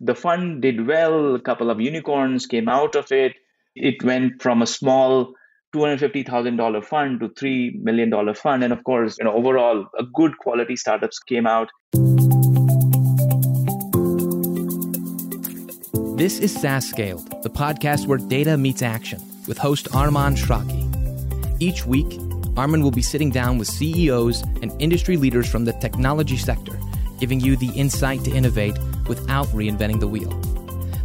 The 0.00 0.14
fund 0.14 0.62
did 0.62 0.86
well, 0.86 1.34
a 1.34 1.40
couple 1.40 1.70
of 1.70 1.80
unicorns 1.80 2.46
came 2.46 2.68
out 2.68 2.94
of 2.94 3.10
it. 3.10 3.34
It 3.74 4.00
went 4.04 4.40
from 4.40 4.62
a 4.62 4.66
small 4.66 5.34
$250,000 5.74 6.84
fund 6.84 7.18
to 7.20 7.28
$3 7.30 7.82
million 7.82 8.34
fund. 8.34 8.62
And 8.62 8.72
of 8.72 8.84
course, 8.84 9.16
you 9.18 9.24
know, 9.24 9.32
overall, 9.32 9.86
a 9.98 10.04
good 10.14 10.38
quality 10.38 10.76
startups 10.76 11.18
came 11.18 11.48
out. 11.48 11.70
This 16.16 16.38
is 16.38 16.54
SaaS 16.54 16.88
Scaled, 16.88 17.42
the 17.42 17.50
podcast 17.50 18.06
where 18.06 18.18
data 18.18 18.56
meets 18.56 18.82
action 18.82 19.20
with 19.48 19.58
host 19.58 19.86
Arman 19.90 20.36
Eshraghi. 20.36 20.86
Each 21.60 21.84
week, 21.86 22.10
Arman 22.54 22.82
will 22.84 22.92
be 22.92 23.02
sitting 23.02 23.30
down 23.30 23.58
with 23.58 23.66
CEOs 23.66 24.42
and 24.62 24.70
industry 24.80 25.16
leaders 25.16 25.50
from 25.50 25.64
the 25.64 25.72
technology 25.72 26.36
sector, 26.36 26.78
giving 27.18 27.40
you 27.40 27.56
the 27.56 27.70
insight 27.70 28.22
to 28.24 28.30
innovate 28.30 28.76
without 29.08 29.46
reinventing 29.48 30.00
the 30.00 30.08
wheel. 30.08 30.30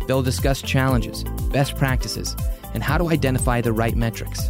They'll 0.07 0.21
discuss 0.21 0.61
challenges, 0.61 1.23
best 1.51 1.75
practices, 1.77 2.35
and 2.73 2.83
how 2.83 2.97
to 2.97 3.09
identify 3.09 3.61
the 3.61 3.73
right 3.73 3.95
metrics. 3.95 4.49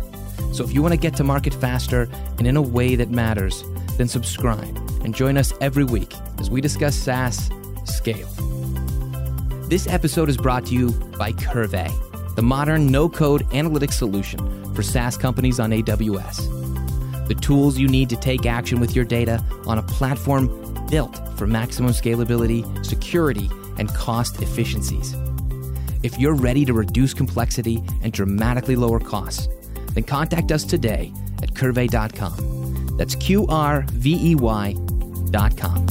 So 0.52 0.64
if 0.64 0.74
you 0.74 0.82
want 0.82 0.94
to 0.94 1.00
get 1.00 1.16
to 1.18 1.24
market 1.24 1.54
faster 1.54 2.10
and 2.38 2.48
in 2.48 2.58
a 2.58 2.62
way 2.62 2.96
that 2.96 3.10
matters, 3.10 3.64
then 3.98 4.08
subscribe 4.08 4.78
and 5.04 5.14
join 5.14 5.38
us 5.38 5.54
every 5.62 5.84
week 5.84 6.14
as 6.40 6.50
we 6.50 6.62
discuss 6.62 6.96
SaaS 6.96 7.50
scale. 7.86 8.30
This 9.68 9.88
episode 9.88 10.30
is 10.30 10.38
brought 10.38 10.66
to 10.68 10.74
you 10.74 10.92
by 11.18 11.32
Qrvey, 11.32 12.36
the 12.36 12.42
modern 12.42 12.88
no 12.88 13.10
code 13.10 13.48
analytics 13.50 13.94
solution 13.94 14.76
for 14.76 14.84
SaaS 14.84 15.18
companies 15.18 15.60
on 15.60 15.72
AWS. 15.72 17.28
The 17.28 17.36
tools 17.36 17.78
you 17.78 17.88
need 17.88 18.10
to 18.10 18.16
take 18.16 18.46
action 18.46 18.80
with 18.80 18.96
your 18.96 19.06
data 19.06 19.44
on 19.66 19.78
a 19.78 19.84
platform 19.84 20.48
built 20.90 21.20
for 21.38 21.48
maximum 21.48 21.92
scalability, 21.92 22.64
security, 22.86 23.50
and 23.78 23.90
cost 23.94 24.42
efficiencies. 24.42 25.16
If 26.04 26.20
you're 26.20 26.36
ready 26.36 26.66
to 26.66 26.74
reduce 26.74 27.14
complexity 27.14 27.84
and 28.02 28.12
dramatically 28.12 28.76
lower 28.76 29.00
costs, 29.00 29.48
then 29.94 30.04
contact 30.04 30.52
us 30.52 30.64
today 30.64 31.14
at 31.42 31.54
qrvey.com. 31.54 32.98
That's 32.98 33.16
Q 33.16 33.48
R 33.48 33.86
V 33.90 34.32
E 34.32 34.36
Y.com. 34.36 35.88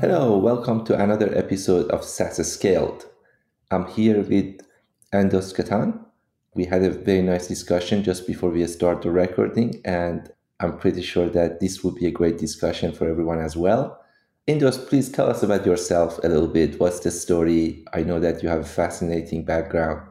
Hello, 0.00 0.36
welcome 0.36 0.84
to 0.86 1.00
another 1.00 1.36
episode 1.36 1.88
of 1.90 2.04
SaaS 2.04 2.52
Scaled. 2.52 3.06
I'm 3.70 3.86
here 3.86 4.20
with 4.20 4.60
Indus 5.12 5.52
Khaitan. 5.52 6.01
We 6.54 6.66
had 6.66 6.82
a 6.82 6.90
very 6.90 7.22
nice 7.22 7.48
discussion 7.48 8.02
just 8.02 8.26
before 8.26 8.50
we 8.50 8.66
start 8.66 9.00
the 9.00 9.10
recording, 9.10 9.80
and 9.86 10.30
I'm 10.60 10.76
pretty 10.76 11.00
sure 11.00 11.30
that 11.30 11.60
this 11.60 11.82
will 11.82 11.92
be 11.92 12.06
a 12.06 12.10
great 12.10 12.36
discussion 12.36 12.92
for 12.92 13.08
everyone 13.08 13.38
as 13.38 13.56
well. 13.56 13.98
Indus, 14.46 14.76
please 14.76 15.10
tell 15.10 15.30
us 15.30 15.42
about 15.42 15.64
yourself 15.64 16.18
a 16.18 16.28
little 16.28 16.48
bit. 16.48 16.78
What's 16.78 17.00
the 17.00 17.10
story? 17.10 17.84
I 17.94 18.02
know 18.02 18.20
that 18.20 18.42
you 18.42 18.50
have 18.50 18.60
a 18.60 18.64
fascinating 18.64 19.44
background. 19.46 20.02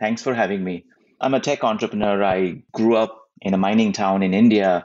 Thanks 0.00 0.20
for 0.20 0.34
having 0.34 0.64
me. 0.64 0.84
I'm 1.20 1.34
a 1.34 1.40
tech 1.40 1.62
entrepreneur. 1.62 2.24
I 2.24 2.62
grew 2.72 2.96
up 2.96 3.28
in 3.40 3.54
a 3.54 3.58
mining 3.58 3.92
town 3.92 4.24
in 4.24 4.34
India 4.34 4.84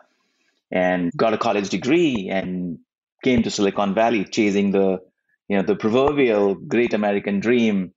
and 0.71 1.11
got 1.17 1.33
a 1.33 1.39
college 1.39 1.69
degree 1.69 2.29
and 2.31 2.77
came 3.23 3.41
to 3.41 3.49
Silicon 3.49 3.95
Valley 3.95 4.25
chasing 4.25 4.71
the 4.71 4.99
you 5.47 5.57
know 5.57 5.63
the 5.63 5.75
proverbial 5.75 6.53
great 6.53 6.93
American 6.93 7.39
dream. 7.39 7.93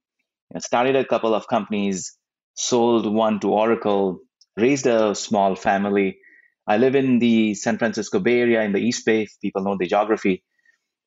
Started 0.59 0.97
a 0.97 1.05
couple 1.05 1.35
of 1.35 1.47
companies, 1.49 2.16
sold 2.57 3.07
one 3.07 3.41
to 3.41 3.51
Oracle, 3.51 4.21
raised 4.57 4.87
a 4.87 5.15
small 5.15 5.55
family. 5.55 6.19
I 6.67 6.79
live 6.79 6.97
in 6.97 7.19
the 7.19 7.55
San 7.55 7.79
Francisco 7.79 8.19
Bay 8.19 8.41
Area 8.41 8.63
in 8.63 8.73
the 8.73 8.81
East 8.81 9.05
Bay. 9.07 9.29
People 9.41 9.63
know 9.63 9.77
the 9.79 9.87
geography. 9.87 10.43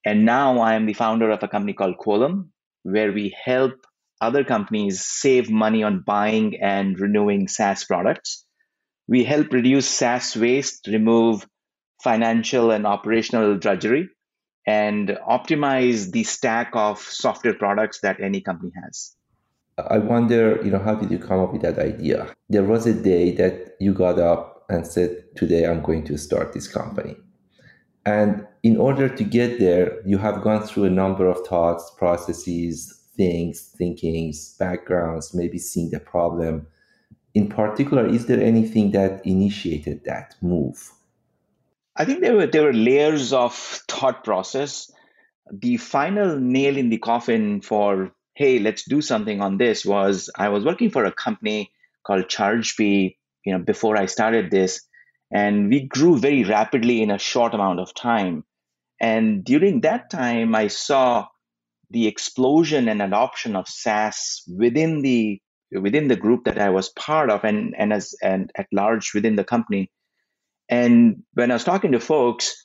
And 0.05 0.25
now 0.25 0.59
I 0.59 0.75
am 0.75 0.85
the 0.85 0.93
founder 0.93 1.29
of 1.31 1.43
a 1.43 1.47
company 1.47 1.73
called 1.73 1.97
Quolum, 1.97 2.49
where 2.83 3.11
we 3.11 3.35
help 3.43 3.73
other 4.21 4.43
companies 4.43 5.01
save 5.01 5.49
money 5.49 5.83
on 5.83 6.03
buying 6.05 6.61
and 6.61 6.99
renewing 6.99 7.47
SaaS 7.47 7.83
products. 7.83 8.45
We 9.07 9.23
help 9.23 9.51
reduce 9.51 9.87
SaaS 9.87 10.35
waste, 10.37 10.87
remove 10.87 11.45
financial 12.03 12.71
and 12.71 12.85
operational 12.85 13.57
drudgery, 13.57 14.09
and 14.67 15.09
optimize 15.27 16.11
the 16.11 16.23
stack 16.23 16.71
of 16.73 16.99
software 16.99 17.55
products 17.55 18.01
that 18.01 18.21
any 18.21 18.41
company 18.41 18.71
has. 18.81 19.15
I 19.89 19.97
wonder, 19.97 20.59
you 20.63 20.71
know, 20.71 20.79
how 20.79 20.95
did 20.95 21.11
you 21.11 21.19
come 21.19 21.39
up 21.39 21.53
with 21.53 21.61
that 21.61 21.79
idea? 21.79 22.27
There 22.49 22.63
was 22.63 22.85
a 22.85 22.93
day 22.93 23.31
that 23.35 23.75
you 23.79 23.93
got 23.93 24.19
up 24.19 24.65
and 24.69 24.85
said, 24.85 25.23
Today 25.35 25.65
I'm 25.65 25.81
going 25.81 26.05
to 26.05 26.17
start 26.17 26.53
this 26.53 26.67
company. 26.67 27.15
And 28.05 28.45
in 28.63 28.77
order 28.77 29.09
to 29.09 29.23
get 29.23 29.59
there, 29.59 30.01
you 30.05 30.17
have 30.17 30.41
gone 30.41 30.63
through 30.63 30.85
a 30.85 30.89
number 30.89 31.27
of 31.27 31.45
thoughts, 31.45 31.91
processes, 31.97 32.99
things, 33.15 33.73
thinkings, 33.77 34.55
backgrounds, 34.57 35.33
maybe 35.33 35.57
seeing 35.57 35.89
the 35.89 35.99
problem. 35.99 36.65
In 37.33 37.49
particular, 37.49 38.07
is 38.07 38.25
there 38.25 38.41
anything 38.41 38.91
that 38.91 39.25
initiated 39.25 40.03
that 40.05 40.35
move? 40.41 40.91
I 41.95 42.05
think 42.05 42.21
there 42.21 42.35
were 42.35 42.47
there 42.47 42.63
were 42.63 42.73
layers 42.73 43.33
of 43.33 43.53
thought 43.53 44.23
process. 44.23 44.91
The 45.51 45.77
final 45.77 46.39
nail 46.39 46.77
in 46.77 46.89
the 46.89 46.97
coffin 46.97 47.61
for 47.61 48.11
hey, 48.39 48.57
let's 48.57 48.85
do 48.85 49.01
something 49.01 49.41
on 49.41 49.57
this 49.57 49.85
was 49.85 50.29
I 50.33 50.47
was 50.47 50.63
working 50.63 50.91
for 50.91 51.03
a 51.03 51.11
company 51.11 51.73
called 52.07 52.29
ChargeBee, 52.29 53.17
you 53.45 53.51
know, 53.51 53.59
before 53.59 53.97
I 53.97 54.05
started 54.05 54.49
this, 54.49 54.81
and 55.29 55.67
we 55.69 55.81
grew 55.81 56.17
very 56.17 56.45
rapidly 56.45 57.01
in 57.01 57.11
a 57.11 57.19
short 57.19 57.53
amount 57.53 57.81
of 57.81 57.93
time. 57.93 58.45
And 59.01 59.43
during 59.43 59.81
that 59.81 60.09
time, 60.09 60.55
I 60.55 60.69
saw 60.69 61.27
the 61.89 62.07
explosion 62.07 62.87
and 62.87 63.01
adoption 63.01 63.57
of 63.57 63.67
SaaS 63.67 64.41
within 64.47 65.01
the 65.01 65.41
within 65.73 66.07
the 66.07 66.15
group 66.15 66.45
that 66.45 66.59
I 66.59 66.69
was 66.69 66.87
part 66.87 67.29
of, 67.29 67.43
and 67.43 67.75
and 67.77 67.91
as 67.91 68.15
and 68.23 68.53
at 68.55 68.67
large 68.71 69.13
within 69.13 69.35
the 69.35 69.43
company. 69.43 69.91
And 70.69 71.23
when 71.33 71.51
I 71.51 71.55
was 71.55 71.65
talking 71.65 71.91
to 71.91 71.99
folks, 71.99 72.55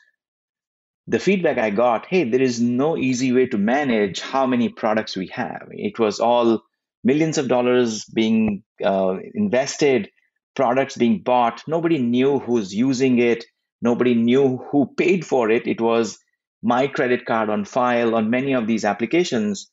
the 1.06 1.18
feedback 1.18 1.58
I 1.58 1.70
got, 1.70 2.06
hey, 2.06 2.24
there 2.24 2.40
is 2.40 2.60
no 2.60 2.96
easy 2.96 3.32
way 3.32 3.46
to 3.46 3.58
manage 3.58 4.20
how 4.20 4.46
many 4.46 4.68
products 4.68 5.16
we 5.16 5.26
have. 5.28 5.68
It 5.70 5.98
was 5.98 6.18
all 6.18 6.62
millions 7.02 7.36
of 7.36 7.48
dollars 7.48 8.04
being 8.06 8.62
uh, 8.82 9.18
invested 9.34 10.08
products 10.54 10.96
being 10.96 11.20
bought. 11.20 11.62
Nobody 11.66 11.98
knew 11.98 12.38
who's 12.38 12.74
using 12.74 13.18
it. 13.18 13.44
Nobody 13.82 14.14
knew 14.14 14.58
who 14.70 14.86
paid 14.96 15.26
for 15.26 15.50
it. 15.50 15.66
It 15.66 15.80
was 15.80 16.18
my 16.62 16.86
credit 16.86 17.26
card 17.26 17.50
on 17.50 17.64
file 17.64 18.14
on 18.14 18.30
many 18.30 18.54
of 18.54 18.66
these 18.66 18.84
applications. 18.84 19.70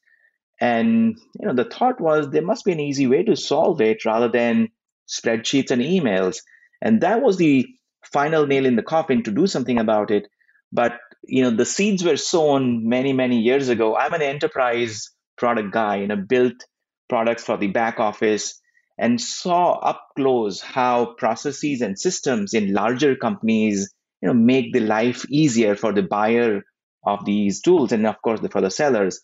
And 0.60 1.18
you 1.40 1.48
know, 1.48 1.54
the 1.54 1.66
thought 1.70 2.02
was 2.02 2.30
there 2.30 2.42
must 2.42 2.66
be 2.66 2.72
an 2.72 2.80
easy 2.80 3.08
way 3.08 3.24
to 3.24 3.36
solve 3.36 3.80
it 3.80 4.06
rather 4.06 4.28
than 4.28 4.70
spreadsheets 5.08 5.72
and 5.72 5.82
emails. 5.82 6.38
And 6.82 7.02
that 7.02 7.22
was 7.22 7.38
the 7.38 7.68
final 8.04 8.46
nail 8.48 8.66
in 8.66 8.76
the 8.76 8.84
coffin 8.84 9.24
to 9.24 9.32
do 9.32 9.48
something 9.48 9.80
about 9.80 10.12
it. 10.12 10.28
But 10.72 11.00
you 11.24 11.44
know, 11.44 11.52
the 11.52 11.66
seeds 11.66 12.04
were 12.04 12.18
sown 12.18 12.88
many, 12.88 13.14
many 13.14 13.40
years 13.40 13.70
ago. 13.70 13.96
I'm 13.96 14.14
an 14.14 14.22
enterprise 14.22 15.10
product 15.38 15.72
guy, 15.72 15.96
and 15.96 16.02
you 16.02 16.08
know, 16.10 16.24
built 16.28 16.66
products 17.10 17.44
for 17.44 17.58
the 17.58 17.68
back 17.68 18.00
office 18.00 18.62
and 18.98 19.20
saw 19.20 19.74
up 19.74 20.08
close 20.16 20.62
how 20.62 21.14
processes 21.18 21.82
and 21.82 22.00
systems 22.00 22.54
in 22.54 22.74
larger 22.74 23.16
companies 23.16 23.94
you 24.22 24.28
know 24.28 24.34
make 24.34 24.72
the 24.72 24.80
life 24.80 25.26
easier 25.30 25.76
for 25.76 25.92
the 25.92 26.04
buyer 26.04 26.62
of 27.06 27.26
these 27.26 27.62
tools 27.62 27.92
and 27.92 28.06
of 28.06 28.22
course 28.22 28.40
for 28.52 28.62
the 28.62 28.70
sellers 28.70 29.20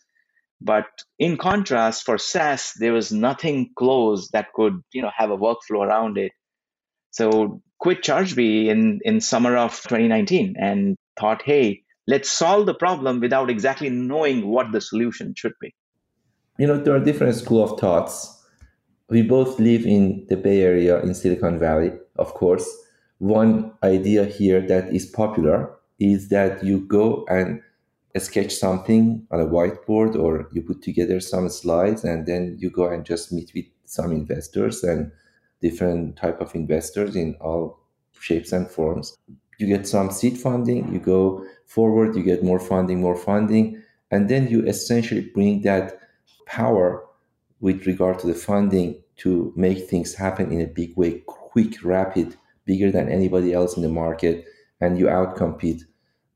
but 0.59 0.87
in 1.19 1.37
contrast 1.37 2.03
for 2.03 2.17
SaaS 2.17 2.73
there 2.79 2.93
was 2.93 3.11
nothing 3.11 3.69
close 3.77 4.29
that 4.33 4.47
could 4.53 4.81
you 4.91 5.01
know 5.01 5.11
have 5.15 5.29
a 5.29 5.37
workflow 5.37 5.85
around 5.85 6.17
it 6.17 6.31
so 7.11 7.61
quit 7.79 8.01
ChargeBee 8.01 8.67
in 8.67 8.99
in 9.03 9.21
summer 9.21 9.55
of 9.55 9.71
2019 9.83 10.55
and 10.59 10.95
thought 11.19 11.43
hey 11.43 11.83
let's 12.07 12.31
solve 12.31 12.65
the 12.65 12.73
problem 12.73 13.19
without 13.19 13.49
exactly 13.49 13.89
knowing 13.89 14.47
what 14.47 14.71
the 14.71 14.81
solution 14.81 15.33
should 15.35 15.53
be. 15.59 15.75
You 16.57 16.67
know 16.67 16.77
there 16.81 16.95
are 16.95 17.03
different 17.03 17.35
school 17.35 17.63
of 17.63 17.79
thoughts. 17.79 18.33
We 19.09 19.21
both 19.21 19.59
live 19.59 19.85
in 19.85 20.25
the 20.29 20.35
Bay 20.35 20.61
Area 20.61 20.99
in 21.01 21.13
Silicon 21.13 21.59
Valley, 21.59 21.91
of 22.17 22.33
course. 22.33 22.67
One 23.19 23.71
idea 23.83 24.25
here 24.25 24.61
that 24.67 24.93
is 24.93 25.05
popular 25.05 25.71
is 25.99 26.29
that 26.29 26.63
you 26.63 26.81
go 26.81 27.25
and 27.29 27.61
sketch 28.17 28.53
something 28.53 29.25
on 29.31 29.39
a 29.39 29.45
whiteboard 29.45 30.15
or 30.15 30.49
you 30.51 30.61
put 30.61 30.81
together 30.81 31.19
some 31.19 31.47
slides 31.49 32.03
and 32.03 32.25
then 32.25 32.57
you 32.59 32.69
go 32.69 32.87
and 32.87 33.05
just 33.05 33.31
meet 33.31 33.51
with 33.53 33.65
some 33.85 34.11
investors 34.11 34.83
and 34.83 35.11
different 35.61 36.15
type 36.15 36.41
of 36.41 36.53
investors 36.55 37.15
in 37.15 37.35
all 37.35 37.79
shapes 38.19 38.51
and 38.51 38.69
forms 38.69 39.15
you 39.57 39.67
get 39.67 39.87
some 39.87 40.11
seed 40.11 40.37
funding 40.37 40.91
you 40.93 40.99
go 40.99 41.43
forward 41.65 42.15
you 42.15 42.23
get 42.23 42.43
more 42.43 42.59
funding 42.59 43.01
more 43.01 43.15
funding 43.15 43.81
and 44.11 44.29
then 44.29 44.47
you 44.47 44.63
essentially 44.65 45.21
bring 45.21 45.61
that 45.61 45.99
power 46.45 47.03
with 47.59 47.85
regard 47.85 48.19
to 48.19 48.27
the 48.27 48.33
funding 48.33 49.01
to 49.17 49.51
make 49.55 49.89
things 49.89 50.13
happen 50.13 50.51
in 50.51 50.61
a 50.61 50.67
big 50.67 50.95
way, 50.95 51.23
quick, 51.25 51.83
rapid, 51.83 52.35
bigger 52.65 52.91
than 52.91 53.09
anybody 53.09 53.53
else 53.53 53.75
in 53.75 53.83
the 53.83 53.89
market, 53.89 54.45
and 54.79 54.99
you 54.99 55.05
outcompete 55.05 55.81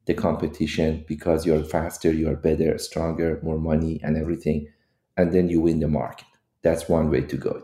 the 0.06 0.13
competition 0.13 1.06
because 1.07 1.45
you're 1.45 1.63
faster, 1.63 2.12
you're 2.12 2.35
better, 2.35 2.77
stronger, 2.79 3.39
more 3.44 3.59
money, 3.59 4.00
and 4.03 4.17
everything. 4.17 4.67
And 5.15 5.31
then 5.31 5.47
you 5.47 5.62
win 5.62 5.79
the 5.79 5.88
market. 5.88 6.25
That's 6.63 6.89
one 6.89 7.12
way 7.12 7.21
to 7.21 7.38
go. 7.38 7.63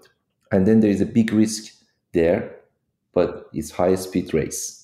And 0.52 0.68
then 0.68 0.82
there 0.82 0.92
is 0.92 1.02
a 1.02 1.06
big 1.06 1.34
risk 1.34 1.74
there, 2.14 2.56
but 3.14 3.50
it's 3.54 3.72
high 3.72 3.96
speed 3.96 4.34
race. 4.34 4.77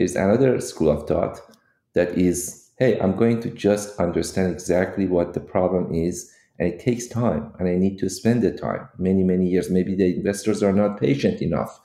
There's 0.00 0.16
another 0.16 0.58
school 0.62 0.88
of 0.88 1.06
thought 1.06 1.42
that 1.92 2.16
is, 2.16 2.70
hey, 2.78 2.98
I'm 3.00 3.16
going 3.16 3.38
to 3.42 3.50
just 3.50 4.00
understand 4.00 4.50
exactly 4.50 5.06
what 5.06 5.34
the 5.34 5.40
problem 5.40 5.94
is. 5.94 6.32
And 6.58 6.72
it 6.72 6.80
takes 6.80 7.06
time, 7.06 7.52
and 7.58 7.68
I 7.68 7.76
need 7.76 7.98
to 7.98 8.08
spend 8.08 8.40
the 8.40 8.50
time 8.50 8.88
many, 8.96 9.22
many 9.24 9.46
years. 9.46 9.68
Maybe 9.68 9.94
the 9.94 10.16
investors 10.16 10.62
are 10.62 10.72
not 10.72 10.98
patient 10.98 11.42
enough 11.42 11.78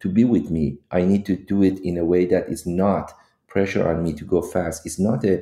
to 0.00 0.08
be 0.08 0.24
with 0.24 0.50
me. 0.50 0.78
I 0.90 1.02
need 1.02 1.24
to 1.26 1.36
do 1.36 1.62
it 1.62 1.78
in 1.84 1.96
a 1.96 2.04
way 2.04 2.24
that 2.24 2.48
is 2.48 2.66
not 2.66 3.12
pressure 3.46 3.88
on 3.88 4.02
me 4.02 4.14
to 4.14 4.24
go 4.24 4.42
fast. 4.42 4.84
It's 4.84 4.98
not 4.98 5.24
a, 5.24 5.40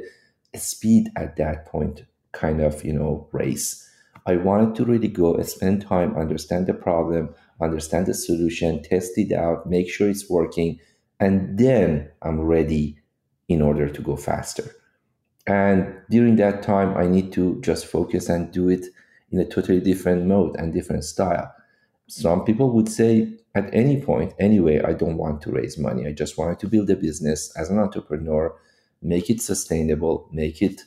a 0.53 0.59
speed 0.59 1.09
at 1.17 1.37
that 1.37 1.65
point 1.65 2.05
kind 2.33 2.61
of, 2.61 2.85
you 2.85 2.93
know, 2.93 3.27
race. 3.33 3.91
I 4.27 4.37
wanted 4.37 4.75
to 4.75 4.85
really 4.85 5.09
go 5.09 5.35
and 5.35 5.49
spend 5.49 5.81
time, 5.81 6.15
understand 6.15 6.67
the 6.67 6.75
problem, 6.75 7.35
understand 7.59 8.05
the 8.05 8.13
solution, 8.13 8.83
test 8.83 9.17
it 9.17 9.33
out, 9.33 9.67
make 9.67 9.89
sure 9.89 10.11
it's 10.11 10.29
working, 10.29 10.79
and 11.21 11.59
then 11.59 12.11
I'm 12.23 12.41
ready 12.41 12.99
in 13.49 13.63
order 13.63 13.89
to 13.89 14.03
go 14.03 14.17
faster. 14.17 14.71
And 15.47 15.95
during 16.11 16.37
that 16.37 16.63
time, 16.63 16.97
I 16.97 17.07
need 17.07 17.33
to 17.33 17.61
just 17.63 17.87
focus 17.87 18.29
and 18.29 18.53
do 18.53 18.69
it 18.69 18.87
in 19.31 19.41
a 19.41 19.45
totally 19.45 19.81
different 19.81 20.27
mode 20.27 20.57
and 20.57 20.73
different 20.73 21.05
style. 21.05 21.53
Some 22.07 22.45
people 22.45 22.71
would 22.73 22.89
say, 22.89 23.33
at 23.55 23.73
any 23.75 24.01
point, 24.01 24.35
anyway, 24.39 24.81
I 24.83 24.93
don't 24.93 25.17
want 25.17 25.41
to 25.43 25.51
raise 25.51 25.79
money. 25.79 26.07
I 26.07 26.13
just 26.13 26.39
wanted 26.39 26.59
to 26.61 26.69
build 26.69 26.91
a 26.91 26.97
business 26.97 27.55
as 27.57 27.71
an 27.71 27.79
entrepreneur, 27.79 28.55
make 29.03 29.31
it 29.31 29.41
sustainable, 29.41 30.29
make 30.33 30.63
it 30.63 30.83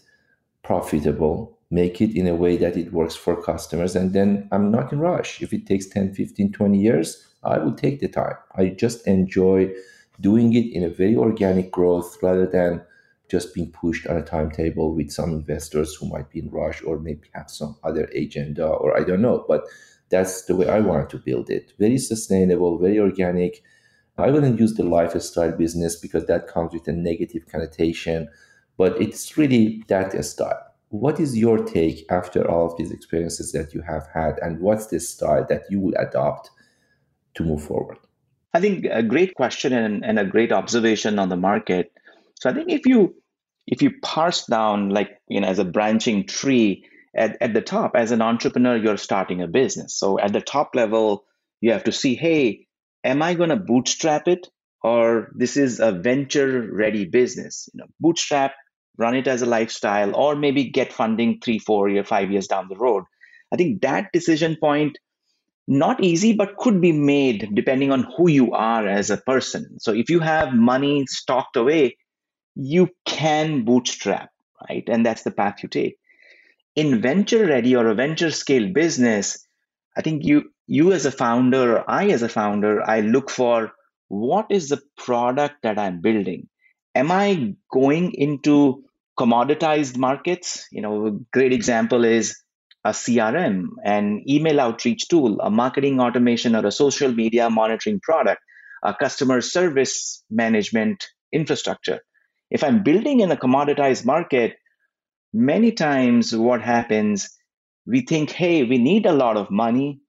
profitable, 0.64 1.58
make 1.72 2.02
it 2.02 2.16
in 2.16 2.28
a 2.28 2.36
way 2.36 2.58
that 2.58 2.78
it 2.78 2.94
works 2.94 3.16
for 3.16 3.42
customers. 3.42 3.96
And 3.96 4.14
then 4.14 4.48
I'm 4.52 4.72
not 4.72 4.92
in 4.94 5.00
rush. 5.00 5.42
If 5.42 5.54
it 5.54 5.66
takes 5.66 5.88
10, 5.88 6.14
15, 6.14 6.52
20 6.52 6.78
years, 6.78 7.28
I 7.44 7.58
will 7.58 7.74
take 7.74 8.00
the 8.00 8.08
time. 8.08 8.36
I 8.56 8.68
just 8.68 9.08
enjoy 9.08 9.74
doing 10.22 10.54
it 10.54 10.72
in 10.72 10.84
a 10.84 10.90
very 10.90 11.16
organic 11.16 11.72
growth 11.72 12.18
rather 12.22 12.46
than 12.46 12.82
just 13.30 13.54
being 13.54 13.72
pushed 13.72 14.08
on 14.08 14.18
a 14.18 14.22
timetable 14.22 14.94
with 14.94 15.12
some 15.12 15.32
investors 15.32 15.96
who 15.96 16.08
might 16.08 16.30
be 16.30 16.40
in 16.40 16.50
rush 16.50 16.84
or 16.84 17.00
maybe 17.00 17.28
have 17.34 17.50
some 17.50 17.78
other 17.84 18.06
agenda 18.16 18.68
or 18.68 18.98
I 19.00 19.04
don't 19.04 19.22
know. 19.22 19.46
But 19.48 19.64
that's 20.10 20.44
the 20.44 20.56
way 20.56 20.68
I 20.70 20.82
wanted 20.82 21.10
to 21.12 21.18
build 21.18 21.50
it. 21.50 21.74
Very 21.80 21.98
sustainable, 21.98 22.78
very 22.78 23.00
organic. 23.00 23.64
I 24.18 24.30
wouldn't 24.30 24.60
use 24.60 24.74
the 24.74 24.84
lifestyle 24.84 25.54
business 25.54 25.96
because 25.96 26.26
that 26.26 26.48
comes 26.48 26.74
with 26.74 26.88
a 26.88 26.92
negative 26.92 27.48
connotation, 27.48 28.28
but 28.78 29.02
it's 29.02 29.38
really 29.38 29.84
that 29.88 30.14
style. 30.26 30.62
What 30.90 31.20
is 31.20 31.38
your 31.38 31.64
take 31.64 32.06
after 32.12 32.48
all 32.52 32.66
of 32.70 32.78
these 32.78 32.92
experiences 32.92 33.54
that 33.54 33.74
you 33.74 33.82
have 33.82 34.08
had, 34.14 34.38
and 34.40 34.60
what's 34.60 34.88
the 34.88 35.00
style 35.00 35.46
that 35.48 35.64
you 35.70 35.80
will 35.80 35.96
adopt 35.98 36.52
to 37.36 37.44
move 37.44 37.64
forward? 37.64 37.98
I 38.54 38.60
think 38.60 38.86
a 38.86 39.04
great 39.04 39.36
question 39.36 39.74
and, 39.74 40.04
and 40.04 40.20
a 40.20 40.26
great 40.26 40.52
observation 40.52 41.20
on 41.20 41.30
the 41.30 41.38
market. 41.38 41.92
So 42.40 42.50
I 42.50 42.54
think 42.54 42.70
if 42.70 42.86
you 42.86 43.16
if 43.68 43.82
you 43.82 43.92
parse 44.02 44.46
down 44.46 44.90
like 44.90 45.10
you 45.28 45.42
know 45.42 45.48
as 45.48 45.60
a 45.60 45.66
branching 45.66 46.28
tree, 46.28 46.86
at, 47.16 47.38
at 47.42 47.54
the 47.54 47.62
top, 47.62 47.96
as 47.96 48.12
an 48.12 48.22
entrepreneur, 48.22 48.78
you're 48.78 48.98
starting 48.98 49.42
a 49.42 49.48
business. 49.48 49.96
So 49.96 50.20
at 50.20 50.34
the 50.34 50.42
top 50.42 50.76
level, 50.76 51.26
you 51.60 51.72
have 51.74 51.84
to 51.86 51.92
see, 51.92 52.16
hey, 52.16 52.68
am 53.04 53.22
I 53.22 53.34
going 53.34 53.50
to 53.50 53.58
bootstrap 53.58 54.28
it 54.28 54.48
or 54.84 55.30
this 55.36 55.58
is 55.58 55.80
a 55.80 55.92
venture 55.92 56.68
ready 56.72 57.06
business? 57.06 57.70
You 57.74 57.80
know, 57.80 57.88
bootstrap, 58.00 58.54
run 58.98 59.16
it 59.16 59.28
as 59.28 59.42
a 59.42 59.46
lifestyle, 59.46 60.16
or 60.16 60.36
maybe 60.36 60.70
get 60.70 60.94
funding 60.94 61.40
three, 61.44 61.60
four 61.60 61.90
year, 61.90 62.04
five 62.04 62.32
years 62.32 62.48
down 62.48 62.68
the 62.70 62.78
road. 62.78 63.04
I 63.52 63.58
think 63.58 63.82
that 63.82 64.12
decision 64.14 64.58
point, 64.60 64.98
not 65.72 66.04
easy, 66.04 66.34
but 66.34 66.58
could 66.58 66.82
be 66.82 66.92
made 66.92 67.50
depending 67.54 67.92
on 67.92 68.06
who 68.16 68.30
you 68.30 68.52
are 68.52 68.88
as 68.88 69.10
a 69.10 69.18
person. 69.18 69.80
So 69.80 69.94
if 69.94 70.10
you 70.10 70.20
have 70.20 70.54
money 70.54 71.06
stocked 71.08 71.56
away, 71.56 71.98
you 72.56 72.90
can 73.06 73.64
bootstrap, 73.64 74.30
right? 74.70 74.84
And 74.88 75.06
that's 75.06 75.24
the 75.24 75.32
path 75.32 75.64
you 75.64 75.70
take 75.70 75.98
in 76.76 77.02
venture 77.02 77.46
ready 77.46 77.76
or 77.76 77.88
a 77.88 77.96
venture 77.96 78.32
scale 78.32 78.72
business, 78.72 79.46
I 79.98 80.02
think 80.02 80.24
you 80.24 80.52
you 80.68 80.94
as 80.94 81.06
a 81.06 81.12
founder 81.12 81.78
or 81.78 81.90
I 81.90 82.08
as 82.10 82.22
a 82.22 82.30
founder, 82.30 82.82
I 82.88 83.02
look 83.02 83.30
for 83.30 83.74
what 84.08 84.48
is 84.50 84.70
the 84.70 84.82
product 84.98 85.64
that 85.64 85.78
I'm 85.78 86.02
building? 86.02 86.48
Am 86.96 87.12
I 87.12 87.56
going 87.72 88.14
into 88.14 88.84
commoditized 89.18 89.98
markets? 89.98 90.68
You 90.72 90.82
know, 90.82 91.08
a 91.08 91.12
great 91.34 91.52
example 91.52 92.06
is 92.06 92.38
a 92.84 92.92
CRM, 92.92 93.70
an 93.84 94.24
email 94.28 94.60
outreach 94.60 95.08
tool, 95.08 95.40
a 95.42 95.50
marketing 95.50 96.00
automation 96.00 96.56
or 96.56 96.66
a 96.66 96.72
social 96.72 97.12
media 97.12 97.50
monitoring 97.50 98.00
product, 98.00 98.42
a 98.84 98.94
customer 98.94 99.42
service 99.42 100.24
management 100.30 101.08
infrastructure. 101.32 102.00
If 102.50 102.64
I'm 102.64 102.84
building 102.84 103.20
in 103.20 103.32
a 103.32 103.38
commoditized 103.38 104.06
market, 104.06 104.56
many 105.34 105.72
times 105.72 106.36
what 106.36 106.62
happens 106.62 107.30
we 107.86 108.02
think 108.02 108.32
hey 108.32 108.64
we 108.64 108.78
need 108.78 109.06
a 109.06 109.14
lot 109.14 109.38
of 109.38 109.50
money 109.50 110.02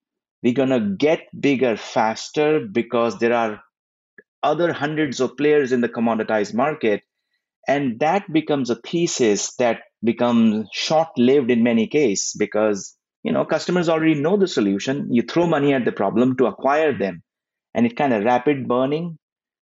we're 0.43 0.53
going 0.53 0.69
to 0.69 0.97
get 0.99 1.29
bigger 1.39 1.77
faster 1.77 2.61
because 2.61 3.19
there 3.19 3.33
are 3.33 3.63
other 4.43 4.73
hundreds 4.73 5.21
of 5.21 5.37
players 5.37 5.71
in 5.71 5.81
the 5.81 5.89
commoditized 5.89 6.55
market 6.55 7.03
and 7.69 8.01
that 8.01 8.31
becomes 8.33 8.71
a 8.71 8.75
thesis 8.75 9.55
that 9.57 9.83
becomes 10.05 10.69
short 10.73 11.09
lived 11.17 11.51
in 11.51 11.63
many 11.63 11.87
cases 11.87 12.35
because 12.39 12.97
you 13.23 13.33
know 13.33 13.45
customers 13.45 13.89
already 13.89 14.15
know 14.15 14.37
the 14.37 14.49
solution. 14.49 15.13
You 15.13 15.23
throw 15.23 15.47
money 15.47 15.75
at 15.75 15.85
the 15.85 15.93
problem 15.93 16.37
to 16.37 16.47
acquire 16.47 16.97
them 16.97 17.23
and 17.75 17.87
it 17.87 17.97
kind 17.97 18.13
of 18.13 18.25
rapid 18.25 18.69
burning 18.69 19.19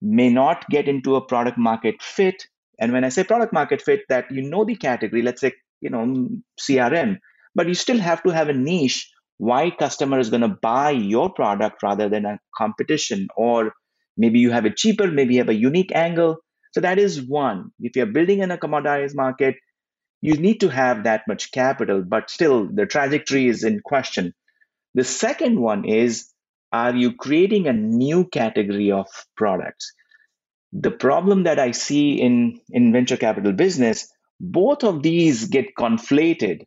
may 0.03 0.29
not 0.29 0.69
get 0.69 0.89
into 0.89 1.17
a 1.17 1.25
product 1.25 1.59
market 1.59 2.03
fit. 2.03 2.45
And 2.79 2.93
when 2.93 3.05
I 3.05 3.09
say 3.09 3.25
product 3.25 3.53
market 3.53 3.81
fit, 3.81 4.03
that 4.09 4.31
you 4.31 4.43
know 4.43 4.65
the 4.65 4.77
category, 4.77 5.23
let's 5.23 5.41
say, 5.41 5.53
you 5.81 5.91
know, 5.91 6.29
CRM, 6.61 7.19
but 7.55 7.69
you 7.69 7.75
still 7.75 7.99
have 7.99 8.23
to 8.25 8.31
have 8.31 8.49
a 8.49 8.53
niche 8.53 9.11
why 9.39 9.71
customer 9.71 10.19
is 10.19 10.31
going 10.31 10.43
to 10.43 10.57
buy 10.63 10.91
your 10.91 11.31
product 11.31 11.83
rather 11.83 12.09
than 12.09 12.25
a 12.25 12.39
competition. 12.57 13.29
Or 13.37 13.73
maybe 14.17 14.39
you 14.39 14.51
have 14.51 14.67
it 14.67 14.77
cheaper 14.77 15.11
maybe 15.11 15.35
you 15.35 15.41
have 15.41 15.49
a 15.49 15.55
unique 15.55 15.93
angle. 15.95 16.39
So 16.73 16.81
that 16.81 16.99
is 16.99 17.23
one. 17.23 17.71
If 17.81 17.97
you're 17.97 18.07
building 18.07 18.41
in 18.41 18.51
a 18.51 18.59
commoditized 18.59 19.15
market 19.15 19.57
you 20.23 20.35
need 20.35 20.61
to 20.61 20.69
have 20.69 21.05
that 21.05 21.23
much 21.29 21.53
capital 21.53 22.03
but 22.03 22.31
still 22.31 22.67
the 22.67 22.87
trajectory 22.87 23.47
is 23.49 23.65
in 23.65 23.81
question 23.81 24.35
the 24.95 25.05
second 25.05 25.61
one 25.61 25.85
is 25.85 26.33
are 26.73 26.95
you 26.95 27.15
creating 27.15 27.67
a 27.67 27.73
new 27.73 28.25
category 28.27 28.91
of 28.91 29.07
products 29.37 29.93
the 30.73 30.91
problem 30.91 31.45
that 31.45 31.59
I 31.59 31.71
see 31.71 32.21
in, 32.21 32.61
in 32.71 32.93
venture 32.93 33.17
capital 33.17 33.53
business, 33.53 34.09
both 34.41 34.85
of 34.85 35.03
these 35.03 35.47
get 35.47 35.75
conflated. 35.79 36.65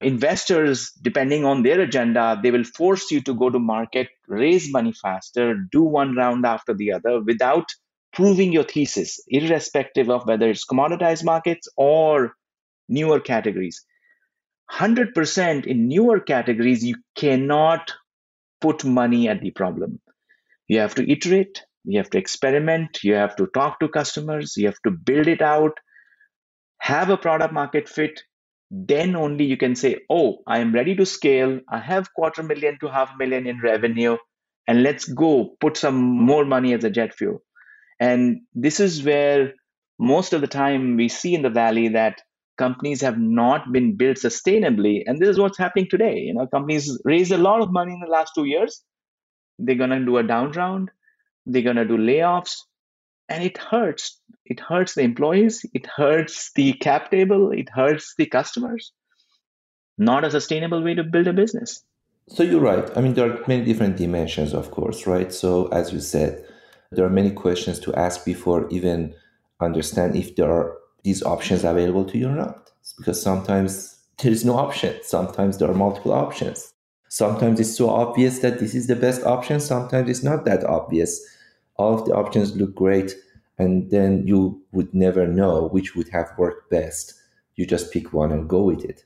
Investors, 0.00 0.92
depending 1.02 1.44
on 1.44 1.62
their 1.62 1.80
agenda, 1.80 2.38
they 2.40 2.52
will 2.52 2.64
force 2.64 3.10
you 3.10 3.20
to 3.22 3.34
go 3.34 3.50
to 3.50 3.58
market, 3.58 4.08
raise 4.28 4.72
money 4.72 4.92
faster, 4.92 5.56
do 5.72 5.82
one 5.82 6.14
round 6.14 6.46
after 6.46 6.72
the 6.72 6.92
other 6.92 7.20
without 7.20 7.68
proving 8.12 8.52
your 8.52 8.62
thesis, 8.62 9.20
irrespective 9.26 10.08
of 10.08 10.26
whether 10.26 10.48
it's 10.48 10.64
commoditized 10.64 11.24
markets 11.24 11.68
or 11.76 12.34
newer 12.88 13.20
categories. 13.20 13.84
100% 14.72 15.66
in 15.66 15.88
newer 15.88 16.20
categories, 16.20 16.84
you 16.84 16.96
cannot 17.16 17.92
put 18.60 18.84
money 18.84 19.28
at 19.28 19.40
the 19.40 19.50
problem. 19.50 20.00
You 20.66 20.80
have 20.80 20.94
to 20.96 21.10
iterate, 21.10 21.62
you 21.88 21.98
have 21.98 22.10
to 22.10 22.18
experiment 22.18 23.02
you 23.02 23.14
have 23.14 23.34
to 23.36 23.46
talk 23.54 23.80
to 23.80 23.88
customers 23.88 24.56
you 24.56 24.66
have 24.66 24.80
to 24.84 24.90
build 24.90 25.26
it 25.26 25.42
out 25.42 25.78
have 26.80 27.10
a 27.10 27.16
product 27.16 27.52
market 27.52 27.88
fit 27.88 28.20
then 28.70 29.16
only 29.16 29.44
you 29.44 29.56
can 29.56 29.74
say 29.74 29.96
oh 30.10 30.38
i 30.46 30.58
am 30.58 30.74
ready 30.74 30.94
to 30.94 31.06
scale 31.06 31.58
i 31.68 31.78
have 31.78 32.12
quarter 32.14 32.42
million 32.42 32.78
to 32.80 32.88
half 32.88 33.12
million 33.18 33.46
in 33.46 33.60
revenue 33.60 34.16
and 34.66 34.82
let's 34.82 35.06
go 35.06 35.56
put 35.60 35.76
some 35.76 35.96
more 36.30 36.44
money 36.44 36.74
as 36.74 36.84
a 36.84 36.90
jet 36.90 37.14
fuel 37.14 37.38
and 37.98 38.40
this 38.54 38.80
is 38.80 39.02
where 39.02 39.52
most 39.98 40.32
of 40.32 40.42
the 40.42 40.54
time 40.56 40.96
we 40.96 41.08
see 41.08 41.34
in 41.34 41.42
the 41.42 41.56
valley 41.58 41.88
that 41.88 42.20
companies 42.58 43.00
have 43.00 43.18
not 43.18 43.72
been 43.72 43.96
built 43.96 44.18
sustainably 44.18 45.02
and 45.06 45.18
this 45.18 45.28
is 45.28 45.38
what's 45.38 45.58
happening 45.58 45.88
today. 45.88 46.18
You 46.18 46.34
know 46.34 46.46
companies 46.46 47.00
raised 47.04 47.32
a 47.32 47.38
lot 47.38 47.62
of 47.62 47.72
money 47.72 47.92
in 47.92 48.00
the 48.00 48.10
last 48.10 48.32
two 48.34 48.44
years. 48.44 48.82
They're 49.58 49.74
going 49.82 49.90
to 49.90 50.04
do 50.04 50.18
a 50.18 50.22
down 50.22 50.52
round. 50.52 50.90
They're 51.46 51.62
going 51.62 51.76
to 51.76 51.84
do 51.84 51.96
layoffs. 51.96 52.56
And 53.28 53.44
it 53.44 53.58
hurts. 53.58 54.20
It 54.46 54.60
hurts 54.60 54.94
the 54.94 55.02
employees. 55.02 55.64
It 55.74 55.86
hurts 55.86 56.50
the 56.54 56.72
cap 56.74 57.10
table. 57.10 57.50
It 57.50 57.68
hurts 57.68 58.14
the 58.16 58.26
customers. 58.26 58.92
Not 59.98 60.24
a 60.24 60.30
sustainable 60.30 60.82
way 60.82 60.94
to 60.94 61.04
build 61.04 61.26
a 61.26 61.32
business. 61.32 61.82
So 62.28 62.42
you're 62.42 62.60
right. 62.60 62.88
I 62.96 63.00
mean 63.00 63.14
there 63.14 63.30
are 63.30 63.44
many 63.46 63.64
different 63.64 63.96
dimensions 63.96 64.52
of 64.52 64.70
course 64.70 65.06
right? 65.06 65.32
So 65.32 65.68
as 65.68 65.92
you 65.92 66.00
said 66.00 66.44
there 66.90 67.04
are 67.04 67.10
many 67.10 67.30
questions 67.30 67.78
to 67.80 67.94
ask 67.94 68.24
before 68.24 68.68
even 68.70 69.14
understand 69.60 70.16
if 70.16 70.36
there 70.36 70.50
are 70.50 70.76
these 71.04 71.22
options 71.22 71.64
available 71.64 72.04
to 72.06 72.18
you 72.18 72.28
or 72.28 72.34
not. 72.34 72.70
Because 72.96 73.20
sometimes 73.20 73.98
there 74.22 74.32
is 74.32 74.44
no 74.44 74.54
option. 74.54 74.96
Sometimes 75.02 75.58
there 75.58 75.70
are 75.70 75.74
multiple 75.74 76.12
options. 76.12 76.72
Sometimes 77.08 77.60
it's 77.60 77.76
so 77.76 77.88
obvious 77.88 78.40
that 78.40 78.58
this 78.58 78.74
is 78.74 78.86
the 78.86 78.96
best 78.96 79.24
option. 79.24 79.60
Sometimes 79.60 80.10
it's 80.10 80.22
not 80.22 80.44
that 80.44 80.64
obvious. 80.64 81.24
All 81.76 81.94
of 81.94 82.04
the 82.04 82.14
options 82.14 82.56
look 82.56 82.74
great, 82.74 83.14
and 83.56 83.90
then 83.90 84.26
you 84.26 84.62
would 84.72 84.92
never 84.92 85.26
know 85.26 85.68
which 85.68 85.94
would 85.94 86.08
have 86.08 86.30
worked 86.36 86.70
best. 86.70 87.14
You 87.54 87.66
just 87.66 87.92
pick 87.92 88.12
one 88.12 88.32
and 88.32 88.48
go 88.48 88.62
with 88.62 88.84
it. 88.84 89.04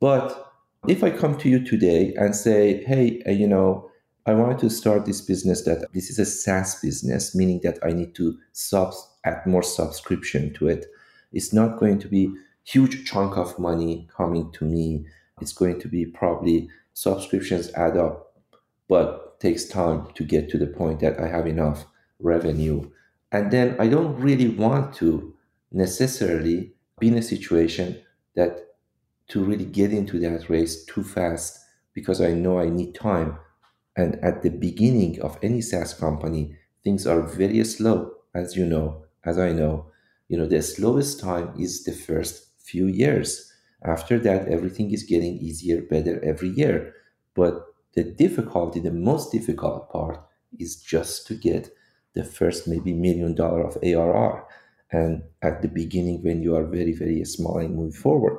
But 0.00 0.52
if 0.88 1.02
I 1.02 1.10
come 1.10 1.38
to 1.38 1.48
you 1.48 1.64
today 1.64 2.14
and 2.16 2.34
say, 2.34 2.84
hey, 2.84 3.22
uh, 3.26 3.30
you 3.30 3.46
know, 3.46 3.90
I 4.26 4.34
wanted 4.34 4.58
to 4.58 4.70
start 4.70 5.06
this 5.06 5.20
business 5.20 5.62
that 5.64 5.86
this 5.92 6.10
is 6.10 6.18
a 6.18 6.26
SaaS 6.26 6.80
business, 6.80 7.34
meaning 7.34 7.60
that 7.62 7.78
I 7.82 7.92
need 7.92 8.14
to 8.16 8.36
sub 8.52 8.92
add 9.24 9.46
more 9.46 9.62
subscription 9.62 10.52
to 10.54 10.68
it. 10.68 10.86
It's 11.36 11.52
not 11.52 11.78
going 11.78 11.98
to 11.98 12.08
be 12.08 12.34
huge 12.64 13.04
chunk 13.04 13.36
of 13.36 13.58
money 13.58 14.08
coming 14.16 14.50
to 14.52 14.64
me. 14.64 15.04
It's 15.42 15.52
going 15.52 15.78
to 15.80 15.88
be 15.88 16.06
probably 16.06 16.70
subscriptions 16.94 17.70
add 17.74 17.98
up, 17.98 18.32
but 18.88 19.38
takes 19.38 19.66
time 19.66 20.08
to 20.14 20.24
get 20.24 20.48
to 20.48 20.56
the 20.56 20.66
point 20.66 21.00
that 21.00 21.20
I 21.20 21.28
have 21.28 21.46
enough 21.46 21.84
revenue. 22.18 22.90
And 23.30 23.50
then 23.50 23.76
I 23.78 23.86
don't 23.86 24.18
really 24.18 24.48
want 24.48 24.94
to 24.94 25.34
necessarily 25.70 26.72
be 26.98 27.08
in 27.08 27.18
a 27.18 27.22
situation 27.22 28.00
that 28.34 28.68
to 29.28 29.44
really 29.44 29.66
get 29.66 29.92
into 29.92 30.18
that 30.20 30.48
race 30.48 30.86
too 30.86 31.04
fast 31.04 31.58
because 31.92 32.22
I 32.22 32.32
know 32.32 32.58
I 32.58 32.70
need 32.70 32.94
time. 32.94 33.38
And 33.94 34.16
at 34.24 34.42
the 34.42 34.50
beginning 34.50 35.20
of 35.20 35.38
any 35.42 35.60
SaaS 35.60 35.92
company, 35.92 36.56
things 36.82 37.06
are 37.06 37.20
very 37.20 37.62
slow, 37.64 38.12
as 38.34 38.56
you 38.56 38.64
know, 38.64 39.04
as 39.22 39.38
I 39.38 39.52
know. 39.52 39.90
You 40.28 40.38
know, 40.38 40.46
the 40.46 40.62
slowest 40.62 41.20
time 41.20 41.54
is 41.58 41.84
the 41.84 41.92
first 41.92 42.48
few 42.58 42.86
years. 42.86 43.52
After 43.84 44.18
that, 44.20 44.48
everything 44.48 44.90
is 44.92 45.02
getting 45.02 45.36
easier, 45.38 45.82
better 45.82 46.22
every 46.24 46.48
year. 46.48 46.94
But 47.34 47.64
the 47.94 48.04
difficulty, 48.04 48.80
the 48.80 48.90
most 48.90 49.30
difficult 49.32 49.90
part, 49.90 50.20
is 50.58 50.76
just 50.76 51.26
to 51.28 51.34
get 51.34 51.70
the 52.14 52.24
first 52.24 52.66
maybe 52.66 52.92
million 52.92 53.34
dollar 53.34 53.62
of 53.64 53.78
ARR. 53.82 54.46
And 54.90 55.22
at 55.42 55.62
the 55.62 55.68
beginning, 55.68 56.22
when 56.22 56.42
you 56.42 56.56
are 56.56 56.64
very, 56.64 56.92
very 56.92 57.24
small 57.24 57.58
and 57.58 57.76
move 57.76 57.94
forward, 57.94 58.38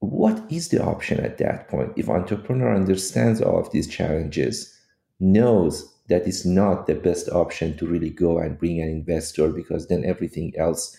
what 0.00 0.42
is 0.50 0.68
the 0.68 0.82
option 0.82 1.20
at 1.20 1.38
that 1.38 1.68
point 1.68 1.92
if 1.96 2.08
entrepreneur 2.08 2.74
understands 2.74 3.40
all 3.40 3.60
of 3.60 3.70
these 3.70 3.86
challenges 3.86 4.76
knows 5.20 5.91
that 6.12 6.26
it's 6.28 6.44
not 6.44 6.86
the 6.86 6.94
best 6.94 7.30
option 7.30 7.74
to 7.78 7.86
really 7.86 8.10
go 8.10 8.38
and 8.38 8.58
bring 8.58 8.82
an 8.82 8.88
investor 8.88 9.48
because 9.48 9.88
then 9.88 10.04
everything 10.04 10.52
else 10.58 10.94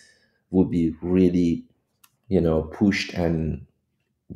would 0.50 0.68
be 0.70 0.92
really 1.02 1.64
you 2.28 2.40
know 2.40 2.62
pushed 2.62 3.14
and 3.14 3.64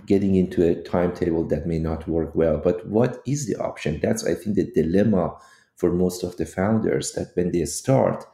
getting 0.07 0.37
into 0.37 0.63
a 0.63 0.81
timetable 0.83 1.45
that 1.49 1.67
may 1.67 1.81
not 1.81 2.07
work 2.07 2.33
well. 2.35 2.59
But 2.59 2.87
what 2.87 3.21
is 3.27 3.47
the 3.49 3.57
option? 3.57 3.99
That's 4.01 4.25
i 4.25 4.35
think 4.35 4.55
the 4.55 4.71
dilemma 4.73 5.37
for 5.75 5.91
most 5.93 6.23
of 6.23 6.37
the 6.37 6.47
founders 6.47 7.13
that 7.13 7.33
when 7.35 7.51
they 7.53 7.65
start 7.65 8.25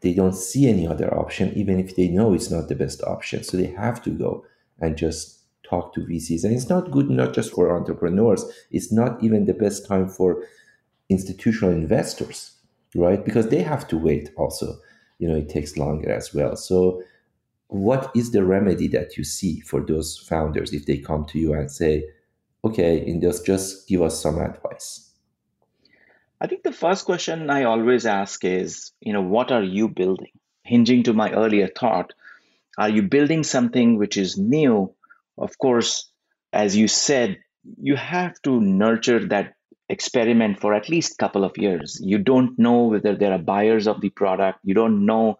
they 0.00 0.14
don't 0.14 0.34
see 0.34 0.68
any 0.68 0.86
other 0.86 1.12
option 1.14 1.52
even 1.54 1.78
if 1.78 1.94
they 1.94 2.08
know 2.08 2.32
it's 2.34 2.50
not 2.50 2.68
the 2.68 2.74
best 2.74 3.02
option. 3.04 3.44
So 3.44 3.56
they 3.56 3.66
have 3.66 4.02
to 4.02 4.10
go 4.10 4.44
and 4.80 4.96
just 4.96 5.40
talk 5.62 5.94
to 5.94 6.00
VCs. 6.00 6.42
And 6.42 6.54
it's 6.54 6.68
not 6.68 6.90
good 6.90 7.08
not 7.08 7.34
just 7.34 7.52
for 7.52 7.76
entrepreneurs, 7.76 8.44
it's 8.72 8.90
not 8.90 9.22
even 9.22 9.44
the 9.44 9.54
best 9.54 9.86
time 9.86 10.08
for 10.08 10.42
institutional 11.10 11.72
investors, 11.72 12.56
right? 12.94 13.22
Because 13.24 13.48
they 13.48 13.62
have 13.62 13.86
to 13.88 13.98
wait 13.98 14.30
also. 14.36 14.78
You 15.18 15.28
know, 15.28 15.36
it 15.36 15.50
takes 15.50 15.76
longer 15.76 16.10
as 16.10 16.32
well. 16.32 16.56
So 16.56 17.02
what 17.68 18.10
is 18.16 18.30
the 18.30 18.44
remedy 18.44 18.88
that 18.88 19.16
you 19.16 19.24
see 19.24 19.60
for 19.60 19.80
those 19.80 20.16
founders 20.16 20.72
if 20.72 20.86
they 20.86 20.98
come 20.98 21.24
to 21.26 21.38
you 21.38 21.52
and 21.52 21.70
say, 21.70 22.04
okay, 22.64 22.98
Indus, 22.98 23.42
just 23.42 23.86
give 23.88 24.02
us 24.02 24.20
some 24.20 24.38
advice? 24.38 25.10
I 26.40 26.46
think 26.46 26.62
the 26.62 26.72
first 26.72 27.04
question 27.04 27.50
I 27.50 27.64
always 27.64 28.06
ask 28.06 28.44
is, 28.44 28.92
you 29.00 29.12
know, 29.12 29.22
what 29.22 29.52
are 29.52 29.62
you 29.62 29.88
building? 29.88 30.32
Hinging 30.64 31.02
to 31.02 31.12
my 31.12 31.32
earlier 31.32 31.68
thought, 31.68 32.14
are 32.78 32.88
you 32.88 33.02
building 33.02 33.44
something 33.44 33.98
which 33.98 34.16
is 34.16 34.38
new? 34.38 34.94
Of 35.36 35.58
course, 35.58 36.10
as 36.52 36.76
you 36.76 36.88
said, 36.88 37.38
you 37.80 37.96
have 37.96 38.40
to 38.42 38.60
nurture 38.60 39.26
that 39.28 39.54
experiment 39.90 40.60
for 40.60 40.74
at 40.74 40.88
least 40.88 41.18
couple 41.18 41.44
of 41.44 41.58
years. 41.58 42.00
You 42.02 42.18
don't 42.18 42.58
know 42.58 42.84
whether 42.84 43.16
there 43.16 43.32
are 43.32 43.38
buyers 43.38 43.86
of 43.86 44.00
the 44.00 44.10
product. 44.10 44.60
You 44.64 44.74
don't 44.74 45.04
know, 45.04 45.36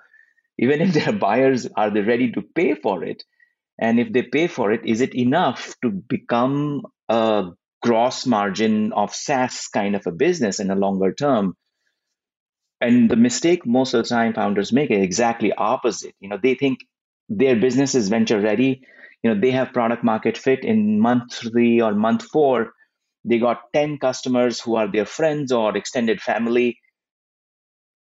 even 0.58 0.80
if 0.80 0.92
there 0.94 1.08
are 1.08 1.18
buyers, 1.18 1.68
are 1.76 1.90
they 1.90 2.00
ready 2.00 2.32
to 2.32 2.42
pay 2.42 2.74
for 2.74 3.04
it? 3.04 3.22
And 3.78 3.98
if 3.98 4.12
they 4.12 4.22
pay 4.22 4.46
for 4.46 4.72
it, 4.72 4.84
is 4.84 5.00
it 5.00 5.14
enough 5.14 5.74
to 5.82 5.90
become 5.90 6.82
a 7.08 7.50
gross 7.80 8.26
margin 8.26 8.92
of 8.92 9.14
SaaS 9.14 9.68
kind 9.68 9.96
of 9.96 10.06
a 10.06 10.12
business 10.12 10.60
in 10.60 10.70
a 10.70 10.76
longer 10.76 11.14
term? 11.14 11.56
And 12.82 13.10
the 13.10 13.16
mistake 13.16 13.66
most 13.66 13.94
of 13.94 14.02
the 14.02 14.08
time 14.08 14.34
founders 14.34 14.72
make 14.72 14.90
is 14.90 15.02
exactly 15.02 15.52
opposite. 15.52 16.14
You 16.20 16.28
know, 16.28 16.38
they 16.42 16.54
think 16.54 16.80
their 17.28 17.56
business 17.56 17.94
is 17.94 18.08
venture 18.08 18.40
ready 18.40 18.82
you 19.22 19.32
know 19.32 19.40
they 19.40 19.50
have 19.50 19.72
product 19.72 20.02
market 20.04 20.38
fit 20.38 20.64
in 20.64 21.00
month 21.00 21.34
three 21.34 21.80
or 21.80 21.94
month 21.94 22.22
four 22.22 22.72
they 23.24 23.38
got 23.38 23.72
10 23.72 23.98
customers 23.98 24.60
who 24.60 24.76
are 24.76 24.90
their 24.90 25.06
friends 25.06 25.52
or 25.52 25.76
extended 25.76 26.20
family. 26.20 26.78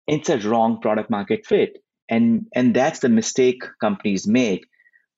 It's 0.08 0.30
a 0.30 0.40
wrong 0.40 0.82
product 0.82 1.10
market 1.10 1.46
fit. 1.46 1.78
And 2.10 2.48
and 2.56 2.76
that's 2.76 3.00
the 3.00 3.10
mistake 3.10 3.64
companies 3.80 4.28
make. 4.28 4.66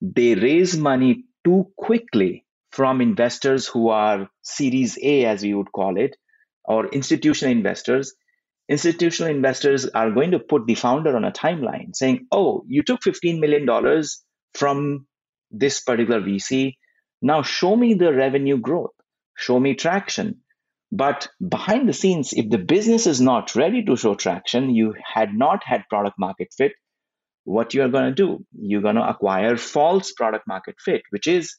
They 0.02 0.36
raise 0.36 0.76
money 0.78 1.26
too 1.44 1.72
quickly 1.78 2.46
from 2.72 3.02
investors 3.02 3.68
who 3.68 3.90
are 3.90 4.30
series 4.42 4.98
a 5.02 5.26
as 5.26 5.44
we 5.44 5.54
would 5.54 5.72
call 5.72 5.98
it 5.98 6.16
or 6.64 6.88
institutional 6.88 7.52
investors. 7.52 8.14
Institutional 8.70 9.34
investors 9.34 9.86
are 9.88 10.12
going 10.12 10.32
to 10.32 10.40
put 10.40 10.66
the 10.66 10.76
founder 10.76 11.16
on 11.16 11.26
a 11.26 11.32
timeline 11.32 11.96
saying, 11.96 12.28
oh, 12.32 12.64
you 12.68 12.84
took 12.84 13.02
$15 13.02 13.40
million 13.40 13.68
from 14.54 15.06
this 15.52 15.82
particular 15.82 16.22
VC. 16.22 16.76
Now 17.22 17.42
show 17.44 17.76
me 17.76 17.94
the 17.96 18.14
revenue 18.14 18.58
growth, 18.58 18.92
show 19.42 19.60
me 19.60 19.76
traction. 19.76 20.42
But 20.92 21.30
behind 21.48 21.88
the 21.88 21.94
scenes, 21.94 22.34
if 22.34 22.50
the 22.50 22.58
business 22.58 23.08
is 23.08 23.22
not 23.22 23.56
ready 23.56 23.84
to 23.86 23.96
show 23.96 24.16
traction, 24.16 24.76
you 24.76 24.94
had 25.14 25.34
not 25.34 25.64
had 25.64 25.84
product 25.90 26.20
market 26.20 26.50
fit, 26.56 26.74
what 27.44 27.74
you 27.74 27.82
are 27.82 27.90
going 27.90 28.14
to 28.14 28.14
do? 28.14 28.46
You're 28.54 28.82
going 28.82 28.96
to 28.96 29.10
acquire 29.10 29.58
false 29.58 30.12
product 30.12 30.48
market 30.48 30.76
fit, 30.84 31.02
which 31.10 31.28
is 31.28 31.56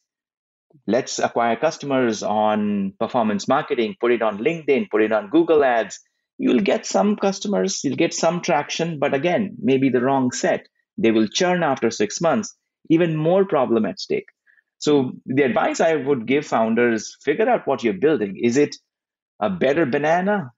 let's 0.87 1.19
acquire 1.19 1.57
customers 1.57 2.23
on 2.23 2.93
performance 3.01 3.49
marketing, 3.49 3.97
put 4.01 4.13
it 4.13 4.23
on 4.23 4.39
LinkedIn, 4.39 4.91
put 4.91 5.03
it 5.03 5.13
on 5.13 5.31
Google 5.31 5.65
Ads, 5.65 5.99
you'll 6.39 6.61
get 6.61 6.87
some 6.87 7.17
customers, 7.17 7.81
you'll 7.85 7.97
get 7.97 8.15
some 8.15 8.43
traction, 8.43 8.99
but 8.99 9.15
again, 9.15 9.57
maybe 9.61 9.89
the 9.89 10.01
wrong 10.01 10.31
set. 10.33 10.67
They 10.99 11.11
will 11.11 11.29
churn 11.29 11.63
after 11.63 11.91
six 11.91 12.21
months, 12.21 12.55
even 12.91 13.17
more 13.17 13.45
problem 13.45 13.87
at 13.87 14.01
stake. 14.01 14.29
So, 14.83 15.13
the 15.27 15.45
advice 15.45 15.81
I 15.81 15.95
would 15.95 16.27
give 16.27 16.45
founders 16.45 17.17
figure 17.23 17.49
out 17.49 17.69
what 17.69 17.85
you're 17.85 18.03
building. 18.07 18.37
Is 18.37 18.57
it 18.57 18.75
a 19.41 19.49
better 19.49 19.87
banana 19.87 20.53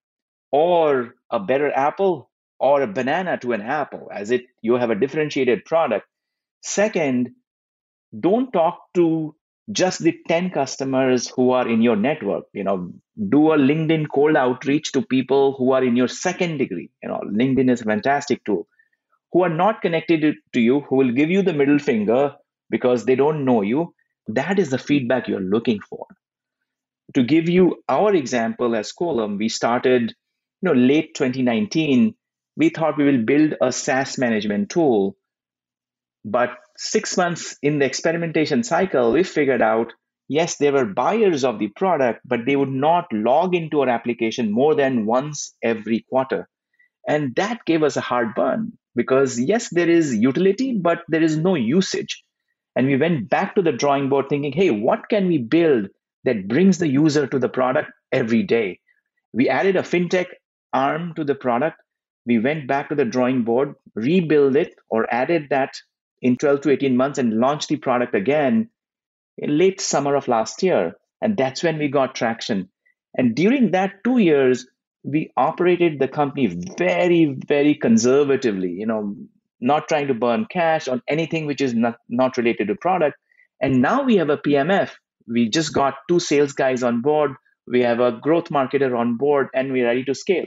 or 0.51 1.15
a 1.31 1.41
better 1.41 1.71
apple 1.73 2.31
or 2.59 2.83
a 2.83 2.87
banana 2.87 3.37
to 3.41 3.53
an 3.53 3.61
apple, 3.61 4.09
as 4.11 4.31
it 4.31 4.45
you 4.63 4.75
have 4.77 4.91
a 4.91 4.95
differentiated 4.95 5.67
product? 5.67 6.07
Second, 6.63 7.33
don't 8.19 8.51
talk 8.53 8.81
to 8.95 9.35
just 9.73 10.01
the 10.03 10.15
10 10.29 10.51
customers 10.51 11.29
who 11.29 11.51
are 11.51 11.69
in 11.69 11.83
your 11.83 11.97
network 11.97 12.45
you 12.53 12.65
know 12.65 12.93
do 13.31 13.53
a 13.53 13.59
linkedin 13.59 14.07
cold 14.15 14.37
outreach 14.37 14.93
to 14.93 15.01
people 15.03 15.55
who 15.59 15.73
are 15.73 15.83
in 15.83 15.97
your 15.97 16.09
second 16.09 16.59
degree 16.59 16.91
you 17.03 17.09
know 17.09 17.21
linkedin 17.41 17.71
is 17.71 17.81
a 17.81 17.85
fantastic 17.93 18.45
tool 18.45 18.67
who 19.33 19.43
are 19.43 19.55
not 19.63 19.83
connected 19.83 20.37
to 20.53 20.61
you 20.61 20.81
who 20.89 20.97
will 20.97 21.13
give 21.13 21.31
you 21.31 21.43
the 21.43 21.55
middle 21.63 21.79
finger 21.79 22.35
because 22.71 23.07
they 23.07 23.15
don't 23.15 23.45
know 23.45 23.63
you 23.63 23.95
that 24.29 24.59
is 24.59 24.71
the 24.71 24.79
feedback 24.79 25.29
you're 25.29 25.41
looking 25.41 25.81
for 25.81 26.07
to 27.15 27.23
give 27.23 27.49
you 27.49 27.83
our 27.89 28.15
example 28.15 28.75
as 28.75 28.93
Quolum, 28.93 29.39
we 29.39 29.49
started 29.49 30.15
you 30.63 30.69
know 30.69 30.73
late 30.73 31.15
2019 31.15 32.15
we 32.57 32.69
thought 32.69 32.97
we 32.97 33.05
will 33.05 33.25
build 33.25 33.55
a 33.61 33.73
saas 33.73 34.19
management 34.19 34.71
tool 34.71 35.17
but 36.25 36.57
six 36.77 37.17
months 37.17 37.57
in 37.63 37.79
the 37.79 37.85
experimentation 37.85 38.63
cycle, 38.65 39.13
we 39.13 39.25
figured 39.25 39.61
out 39.61 39.93
yes, 40.29 40.57
there 40.57 40.73
were 40.73 40.87
buyers 40.87 41.45
of 41.45 41.59
the 41.59 41.69
product, 41.69 42.21
but 42.25 42.47
they 42.47 42.57
would 42.57 42.71
not 42.71 43.13
log 43.13 43.55
into 43.55 43.81
our 43.81 43.89
application 43.89 44.51
more 44.51 44.75
than 44.75 45.05
once 45.05 45.55
every 45.63 46.07
quarter. 46.09 46.49
And 47.07 47.35
that 47.37 47.65
gave 47.67 47.83
us 47.83 47.97
a 47.97 48.01
hard 48.01 48.35
burn 48.35 48.73
because, 48.97 49.39
yes, 49.39 49.69
there 49.69 49.91
is 49.91 50.17
utility, 50.17 50.79
but 50.79 51.03
there 51.09 51.23
is 51.23 51.37
no 51.37 51.55
usage. 51.55 52.24
And 52.77 52.87
we 52.87 52.97
went 52.97 53.29
back 53.29 53.55
to 53.55 53.63
the 53.63 53.73
drawing 53.73 54.09
board 54.09 54.27
thinking, 54.29 54.53
hey, 54.53 54.71
what 54.71 55.09
can 55.09 55.27
we 55.27 55.39
build 55.39 55.89
that 56.25 56.49
brings 56.49 56.79
the 56.79 56.89
user 56.89 57.27
to 57.27 57.39
the 57.39 57.49
product 57.49 57.91
every 58.13 58.43
day? 58.43 58.81
We 59.33 59.49
added 59.49 59.77
a 59.77 59.83
fintech 59.83 60.27
arm 60.73 61.15
to 61.15 61.25
the 61.25 61.35
product. 61.35 61.81
We 62.27 62.39
went 62.39 62.67
back 62.67 62.89
to 62.89 62.95
the 62.95 63.05
drawing 63.05 63.43
board, 63.43 63.75
rebuilt 63.95 64.57
it, 64.57 64.75
or 64.89 65.13
added 65.13 65.49
that 65.51 65.75
in 66.23 66.37
12 66.37 66.63
to 66.63 66.71
18 66.71 66.97
months 66.97 67.19
and 67.19 67.39
launched 67.39 67.69
the 67.69 67.77
product 67.77 68.15
again 68.15 68.71
in 69.39 69.59
late 69.59 69.81
summer 69.81 70.15
of 70.17 70.29
last 70.29 70.63
year. 70.63 70.95
And 71.21 71.37
that's 71.37 71.63
when 71.63 71.79
we 71.79 71.89
got 71.89 72.15
traction. 72.15 72.69
And 73.17 73.35
during 73.35 73.71
that 73.73 74.03
two 74.05 74.19
years, 74.19 74.67
we 75.03 75.31
operated 75.37 75.99
the 75.99 76.09
company 76.09 76.47
very, 76.79 77.37
very 77.47 77.75
conservatively, 77.75 78.71
you 78.71 78.87
know, 78.87 79.15
not 79.61 79.89
trying 79.89 80.09
to 80.09 80.15
burn 80.15 80.47
cash 80.51 80.89
on 80.89 81.03
anything 81.09 81.47
which 81.47 81.61
is 81.61 81.75
not, 81.75 81.97
not 82.09 82.37
related 82.37 82.69
to 82.69 82.75
product. 82.75 83.17
And 83.61 83.81
now 83.81 84.03
we 84.03 84.17
have 84.17 84.31
a 84.31 84.37
PMF. 84.37 84.91
We 85.27 85.49
just 85.49 85.73
got 85.73 85.95
two 86.09 86.21
sales 86.21 86.53
guys 86.53 86.83
on 86.83 87.01
board. 87.01 87.33
We 87.67 87.81
have 87.81 88.01
a 88.01 88.13
growth 88.13 88.51
marketer 88.51 88.97
on 88.99 89.17
board 89.17 89.49
and 89.55 89.73
we're 89.73 89.87
ready 89.87 90.05
to 90.05 90.15
scale. 90.15 90.47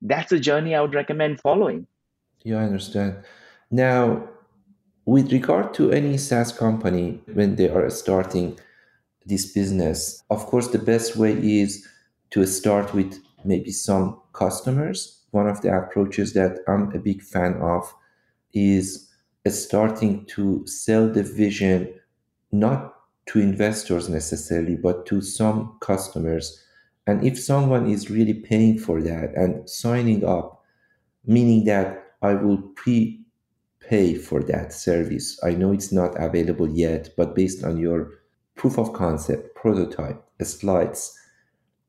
That's 0.00 0.32
a 0.32 0.40
journey 0.40 0.74
I 0.74 0.80
would 0.80 0.94
recommend 0.94 1.40
following. 1.40 1.86
Yeah, 2.42 2.60
I 2.60 2.64
understand. 2.64 3.24
Now, 3.70 4.28
with 5.06 5.32
regard 5.32 5.74
to 5.74 5.90
any 5.90 6.16
SaaS 6.16 6.52
company, 6.52 7.20
when 7.32 7.56
they 7.56 7.68
are 7.68 7.90
starting 7.90 8.58
this 9.26 9.52
business, 9.52 10.22
of 10.30 10.46
course, 10.46 10.68
the 10.68 10.78
best 10.78 11.16
way 11.16 11.32
is 11.32 11.86
to 12.30 12.46
start 12.46 12.94
with 12.94 13.18
maybe 13.44 13.70
some 13.70 14.20
customers. 14.32 15.22
One 15.30 15.48
of 15.48 15.60
the 15.62 15.76
approaches 15.76 16.32
that 16.34 16.58
I'm 16.68 16.92
a 16.94 16.98
big 16.98 17.22
fan 17.22 17.54
of 17.60 17.92
is 18.54 19.10
starting 19.48 20.24
to 20.26 20.66
sell 20.66 21.08
the 21.08 21.22
vision 21.22 21.92
not 22.52 22.94
to 23.26 23.40
investors 23.40 24.08
necessarily, 24.08 24.76
but 24.76 25.06
to 25.06 25.20
some 25.20 25.76
customers. 25.80 26.62
And 27.06 27.24
if 27.24 27.38
someone 27.38 27.90
is 27.90 28.10
really 28.10 28.34
paying 28.34 28.78
for 28.78 29.02
that 29.02 29.34
and 29.34 29.68
signing 29.68 30.24
up, 30.24 30.62
meaning 31.26 31.64
that 31.64 32.04
I 32.22 32.34
will 32.34 32.58
pre 32.58 33.24
pay 33.80 34.14
for 34.14 34.42
that 34.42 34.72
service. 34.72 35.38
I 35.44 35.50
know 35.50 35.72
it's 35.72 35.92
not 35.92 36.20
available 36.22 36.68
yet, 36.68 37.10
but 37.16 37.34
based 37.34 37.64
on 37.64 37.76
your 37.76 38.12
proof 38.54 38.78
of 38.78 38.92
concept, 38.92 39.54
prototype, 39.54 40.22
slides, 40.42 41.18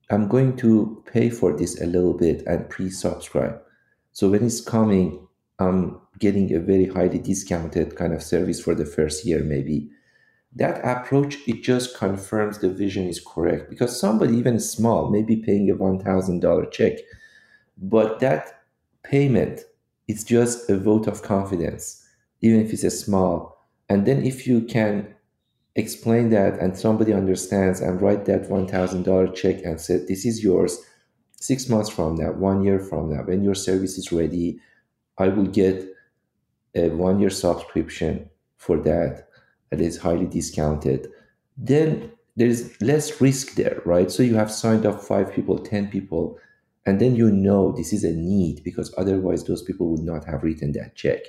I'm 0.09 0.27
going 0.27 0.57
to 0.57 1.03
pay 1.11 1.29
for 1.29 1.55
this 1.55 1.81
a 1.81 1.85
little 1.85 2.13
bit 2.13 2.43
and 2.45 2.69
pre 2.69 2.89
subscribe. 2.89 3.61
So 4.11 4.29
when 4.29 4.45
it's 4.45 4.61
coming, 4.61 5.27
I'm 5.59 5.99
getting 6.19 6.53
a 6.53 6.59
very 6.59 6.87
highly 6.87 7.19
discounted 7.19 7.95
kind 7.95 8.13
of 8.13 8.23
service 8.23 8.61
for 8.61 8.75
the 8.75 8.85
first 8.85 9.25
year, 9.25 9.43
maybe. 9.43 9.89
That 10.55 10.85
approach, 10.85 11.37
it 11.47 11.63
just 11.63 11.97
confirms 11.97 12.59
the 12.59 12.69
vision 12.69 13.07
is 13.07 13.19
correct 13.19 13.69
because 13.69 13.99
somebody, 13.99 14.37
even 14.37 14.59
small, 14.59 15.09
may 15.09 15.21
be 15.21 15.35
paying 15.35 15.69
a 15.69 15.75
$1,000 15.75 16.71
check, 16.71 16.93
but 17.77 18.19
that 18.21 18.63
payment 19.03 19.61
is 20.07 20.23
just 20.23 20.69
a 20.69 20.77
vote 20.77 21.07
of 21.07 21.23
confidence, 21.23 22.05
even 22.41 22.61
if 22.61 22.71
it's 22.71 22.83
a 22.83 22.91
small. 22.91 23.57
And 23.89 24.05
then 24.05 24.23
if 24.23 24.47
you 24.47 24.61
can 24.61 25.13
explain 25.75 26.29
that 26.29 26.57
and 26.59 26.77
somebody 26.77 27.11
understands 27.11 27.81
and 27.81 28.01
write 28.01 28.25
that 28.25 28.49
$1,000 28.49 29.35
check 29.35 29.63
and 29.63 29.79
said, 29.79 30.07
this 30.07 30.25
is 30.25 30.43
yours 30.43 30.79
six 31.37 31.67
months 31.67 31.89
from 31.89 32.15
now, 32.15 32.31
one 32.31 32.63
year 32.63 32.79
from 32.79 33.13
now, 33.13 33.23
when 33.23 33.43
your 33.43 33.55
service 33.55 33.97
is 33.97 34.11
ready, 34.11 34.59
I 35.17 35.29
will 35.29 35.47
get 35.47 35.85
a 36.75 36.89
one 36.89 37.19
year 37.19 37.29
subscription 37.29 38.29
for 38.57 38.77
that 38.79 39.27
that 39.69 39.81
is 39.81 39.97
highly 39.97 40.25
discounted. 40.25 41.07
Then 41.57 42.11
there's 42.35 42.81
less 42.81 43.21
risk 43.21 43.55
there, 43.55 43.81
right? 43.85 44.11
So 44.11 44.23
you 44.23 44.35
have 44.35 44.51
signed 44.51 44.85
up 44.85 45.01
five 45.01 45.33
people, 45.33 45.57
10 45.57 45.89
people, 45.89 46.37
and 46.85 46.99
then 46.99 47.15
you 47.15 47.31
know 47.31 47.71
this 47.71 47.93
is 47.93 48.03
a 48.03 48.11
need 48.11 48.63
because 48.63 48.93
otherwise 48.97 49.43
those 49.45 49.63
people 49.63 49.89
would 49.91 50.03
not 50.03 50.25
have 50.25 50.43
written 50.43 50.73
that 50.73 50.95
check. 50.95 51.21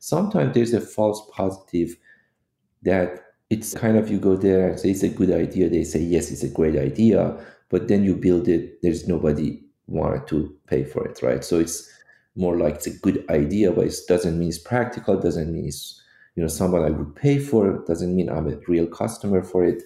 Sometimes 0.00 0.54
there's 0.54 0.72
a 0.72 0.80
false 0.80 1.22
positive 1.32 1.96
that 2.82 3.24
it's 3.50 3.74
kind 3.74 3.96
of 3.96 4.10
you 4.10 4.18
go 4.18 4.36
there 4.36 4.70
and 4.70 4.80
say 4.80 4.90
it's 4.90 5.02
a 5.02 5.08
good 5.08 5.30
idea. 5.30 5.68
They 5.68 5.84
say, 5.84 6.00
yes, 6.00 6.30
it's 6.30 6.42
a 6.42 6.48
great 6.48 6.76
idea. 6.76 7.38
But 7.68 7.88
then 7.88 8.04
you 8.04 8.16
build 8.16 8.48
it, 8.48 8.82
there's 8.82 9.06
nobody 9.06 9.62
wanted 9.86 10.26
to 10.28 10.54
pay 10.66 10.84
for 10.84 11.06
it, 11.06 11.22
right? 11.22 11.44
So 11.44 11.58
it's 11.58 11.90
more 12.36 12.56
like 12.56 12.76
it's 12.76 12.86
a 12.86 12.98
good 12.98 13.24
idea, 13.30 13.72
but 13.72 13.86
it 13.86 13.96
doesn't 14.08 14.38
mean 14.38 14.48
it's 14.48 14.58
practical, 14.58 15.18
doesn't 15.20 15.52
mean 15.52 15.66
it's 15.66 16.00
you 16.36 16.42
know 16.42 16.48
someone 16.48 16.84
I 16.84 16.90
would 16.90 17.14
pay 17.14 17.38
for, 17.38 17.84
doesn't 17.86 18.14
mean 18.14 18.28
I'm 18.28 18.48
a 18.48 18.56
real 18.68 18.86
customer 18.86 19.42
for 19.42 19.64
it. 19.64 19.82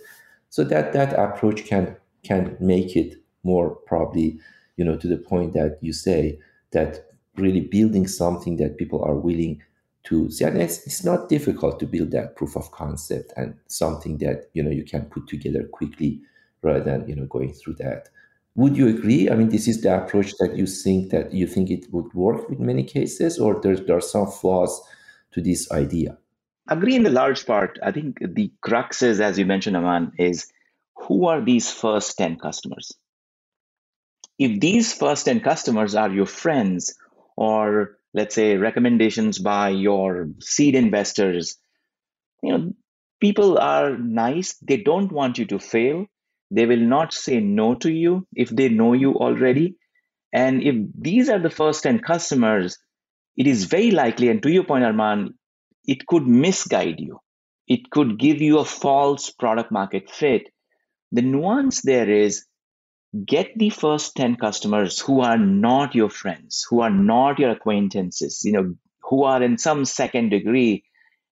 So 0.51 0.65
that 0.65 0.93
that 0.93 1.13
approach 1.19 1.65
can 1.67 1.97
can 2.25 2.57
make 2.61 2.97
it 2.97 3.17
more 3.45 3.71
probably 3.87 4.41
you 4.79 4.85
know, 4.85 4.97
to 4.97 5.09
the 5.09 5.19
point 5.19 5.53
that 5.53 5.77
you 5.83 5.93
say 5.93 6.39
that 6.71 7.11
really 7.37 7.61
building 7.61 8.07
something 8.07 8.57
that 8.57 8.79
people 8.79 9.03
are 9.05 9.17
willing 9.17 9.61
to 10.05 10.31
see. 10.31 10.45
And 10.45 10.57
it's, 10.63 10.87
it's 10.87 11.05
not 11.05 11.29
difficult 11.29 11.79
to 11.81 11.87
build 11.87 12.13
that 12.13 12.37
proof 12.37 12.57
of 12.57 12.71
concept 12.71 13.33
and 13.37 13.55
something 13.67 14.19
that, 14.19 14.49
you 14.55 14.63
know, 14.63 14.71
you 14.71 14.85
can 14.85 15.03
put 15.07 15.27
together 15.27 15.65
quickly 15.65 16.23
rather 16.63 16.81
than, 16.81 17.09
you 17.09 17.17
know, 17.17 17.27
going 17.27 17.53
through 17.53 17.75
that. 17.75 18.09
Would 18.59 18.77
you 18.77 18.89
agree? 18.89 19.31
I 19.31 19.35
mean, 19.37 19.51
this 19.51 19.69
is 19.69 19.81
the 19.83 20.03
approach 20.03 20.35
that 20.39 20.57
you 20.57 20.67
think 20.67 21.11
that 21.11 21.33
you 21.33 21.47
think 21.47 21.71
it 21.71 21.87
would 21.93 22.13
work 22.13 22.51
in 22.51 22.67
many 22.67 22.85
cases, 22.85 23.39
or 23.39 23.61
there, 23.61 23.77
there 23.77 23.97
are 23.97 24.13
some 24.15 24.27
flaws 24.27 24.73
to 25.33 25.41
this 25.41 25.71
idea? 25.71 26.19
Agree 26.69 26.97
in 26.97 27.05
the 27.05 27.11
large 27.11 27.47
part. 27.47 27.79
I 27.83 27.93
think 27.93 28.19
the 28.21 28.53
crux 28.61 29.03
is, 29.03 29.21
as 29.21 29.39
you 29.39 29.47
mentioned, 29.47 29.77
Arman, 29.77 30.13
is 30.19 30.53
who 30.97 31.27
are 31.27 31.41
these 31.41 31.71
first 31.71 32.19
10 32.19 32.39
customers? 32.39 32.93
if 34.39 34.61
these 34.61 34.93
first 34.93 35.25
10 35.27 35.41
customers 35.41 35.95
are 35.95 36.11
your 36.11 36.27
friends 36.27 36.95
or 37.37 37.99
let's 38.15 38.35
say 38.35 38.57
recommendations 38.57 39.39
by 39.39 39.69
your 39.69 40.29
seed 40.41 40.75
investors 40.75 41.57
you 42.43 42.57
know 42.57 42.73
people 43.21 43.59
are 43.59 43.99
nice 43.99 44.55
they 44.63 44.77
don't 44.77 45.13
want 45.13 45.39
you 45.39 45.45
to 45.45 45.59
fail 45.59 46.07
they 46.51 46.67
will 46.67 46.81
not 46.81 47.13
say 47.13 47.41
no 47.41 47.75
to 47.75 47.91
you 47.93 48.27
if 48.35 48.49
they 48.51 48.69
know 48.69 48.93
you 48.93 49.15
already. 49.15 49.77
And 50.33 50.63
if 50.63 50.77
these 50.99 51.29
are 51.29 51.39
the 51.39 51.51
first 51.51 51.83
10 51.83 52.01
customers 52.01 52.79
it 53.37 53.47
is 53.47 53.65
very 53.65 53.93
likely 53.93 54.29
and 54.29 54.43
to 54.43 54.51
your 54.51 54.65
point 54.65 54.85
arman 54.85 55.29
it 55.87 56.07
could 56.07 56.27
misguide 56.27 56.99
you. 56.99 57.21
It 57.67 57.91
could 57.91 58.19
give 58.19 58.41
you 58.43 58.59
a 58.59 58.65
false 58.65 59.31
product 59.31 59.71
market 59.71 60.11
fit. 60.11 60.49
The 61.13 61.23
nuance 61.23 61.83
there 61.83 62.11
is 62.11 62.45
get 63.25 63.53
the 63.57 63.71
first 63.71 64.17
10 64.17 64.37
customers 64.37 64.99
who 64.99 65.21
are 65.23 65.39
not 65.39 65.95
your 65.95 66.11
friends 66.11 66.67
who 66.69 66.81
are 66.81 66.91
not 66.91 67.39
your 67.39 67.49
acquaintances 67.51 68.43
you 68.45 68.53
know 68.53 68.75
who 69.09 69.25
are 69.25 69.43
in 69.43 69.59
some 69.59 69.85
second 69.85 70.31
degree. 70.31 70.85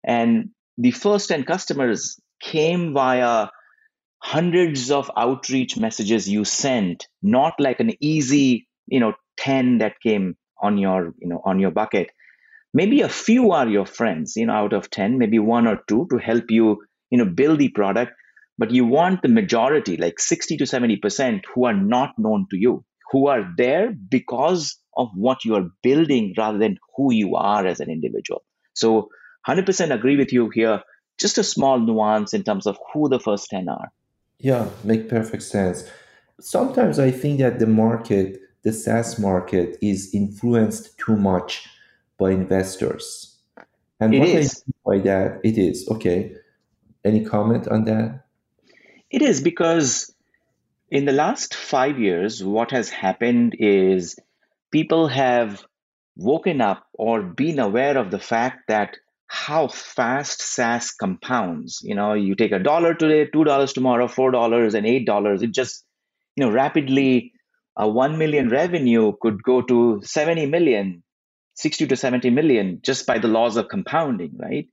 And 0.04 0.50
the 0.78 0.90
first 0.90 1.28
10 1.28 1.44
customers 1.44 2.18
came 2.40 2.92
via 2.94 3.48
hundreds 4.18 4.90
of 4.90 5.10
outreach 5.16 5.76
messages 5.76 6.28
you 6.28 6.44
sent 6.44 7.06
not 7.22 7.54
like 7.58 7.80
an 7.80 7.92
easy 8.00 8.66
you 8.86 9.00
know 9.00 9.12
10 9.38 9.78
that 9.78 10.00
came 10.00 10.36
on 10.60 10.78
your 10.78 11.14
you 11.18 11.28
know 11.28 11.40
on 11.44 11.60
your 11.60 11.70
bucket 11.70 12.10
maybe 12.74 13.02
a 13.02 13.08
few 13.08 13.52
are 13.52 13.68
your 13.68 13.86
friends 13.86 14.34
you 14.36 14.46
know 14.46 14.54
out 14.54 14.72
of 14.72 14.90
10 14.90 15.18
maybe 15.18 15.38
one 15.38 15.66
or 15.66 15.78
two 15.86 16.06
to 16.10 16.18
help 16.18 16.50
you 16.50 16.82
you 17.10 17.18
know 17.18 17.24
build 17.26 17.58
the 17.58 17.68
product 17.68 18.12
but 18.58 18.70
you 18.70 18.86
want 18.86 19.22
the 19.22 19.28
majority, 19.28 19.96
like 19.96 20.18
60 20.18 20.56
to 20.58 20.64
70%, 20.64 21.42
who 21.54 21.66
are 21.66 21.74
not 21.74 22.18
known 22.18 22.46
to 22.50 22.56
you, 22.56 22.84
who 23.10 23.28
are 23.28 23.52
there 23.56 23.92
because 23.92 24.78
of 24.96 25.08
what 25.14 25.44
you 25.44 25.54
are 25.56 25.68
building 25.82 26.34
rather 26.38 26.58
than 26.58 26.78
who 26.96 27.12
you 27.12 27.36
are 27.36 27.66
as 27.66 27.80
an 27.80 27.90
individual. 27.90 28.42
So 28.72 29.10
100% 29.46 29.92
agree 29.92 30.16
with 30.16 30.32
you 30.32 30.50
here. 30.52 30.82
Just 31.18 31.38
a 31.38 31.44
small 31.44 31.78
nuance 31.78 32.32
in 32.34 32.44
terms 32.44 32.66
of 32.66 32.78
who 32.92 33.08
the 33.08 33.20
first 33.20 33.50
10 33.50 33.68
are. 33.68 33.90
Yeah, 34.38 34.68
make 34.84 35.08
perfect 35.08 35.42
sense. 35.42 35.88
Sometimes 36.40 36.98
I 36.98 37.10
think 37.10 37.38
that 37.38 37.58
the 37.58 37.66
market, 37.66 38.40
the 38.62 38.72
SaaS 38.72 39.18
market, 39.18 39.78
is 39.80 40.14
influenced 40.14 40.98
too 40.98 41.16
much 41.16 41.68
by 42.18 42.30
investors. 42.30 43.36
And 44.00 44.14
it 44.14 44.18
what 44.18 44.28
is. 44.28 44.62
I 44.86 44.92
mean 44.92 45.00
by 45.00 45.10
that, 45.10 45.40
it 45.42 45.58
is. 45.58 45.88
Okay. 45.88 46.34
Any 47.04 47.24
comment 47.24 47.68
on 47.68 47.84
that? 47.84 48.24
It 49.10 49.22
is 49.22 49.40
because 49.40 50.12
in 50.90 51.04
the 51.04 51.12
last 51.12 51.54
five 51.54 51.98
years, 51.98 52.42
what 52.42 52.70
has 52.72 52.90
happened 52.90 53.56
is 53.58 54.18
people 54.70 55.08
have 55.08 55.64
woken 56.16 56.60
up 56.60 56.86
or 56.92 57.22
been 57.22 57.58
aware 57.58 57.96
of 57.96 58.10
the 58.10 58.18
fact 58.18 58.68
that 58.68 58.96
how 59.28 59.68
fast 59.68 60.40
SaaS 60.42 60.92
compounds. 60.92 61.80
You 61.82 61.94
know, 61.94 62.14
you 62.14 62.34
take 62.34 62.52
a 62.52 62.58
dollar 62.58 62.94
today, 62.94 63.26
two 63.26 63.44
dollars 63.44 63.72
tomorrow, 63.72 64.08
four 64.08 64.30
dollars, 64.30 64.74
and 64.74 64.86
eight 64.86 65.06
dollars. 65.06 65.42
It 65.42 65.52
just, 65.52 65.84
you 66.36 66.44
know, 66.44 66.52
rapidly 66.52 67.32
a 67.76 67.88
one 67.88 68.18
million 68.18 68.48
revenue 68.48 69.12
could 69.20 69.42
go 69.42 69.60
to 69.62 70.00
70 70.02 70.46
million, 70.46 71.02
60 71.54 71.86
to 71.88 71.96
70 71.96 72.30
million 72.30 72.80
just 72.82 73.06
by 73.06 73.18
the 73.18 73.28
laws 73.28 73.56
of 73.56 73.68
compounding, 73.68 74.32
right? 74.38 74.68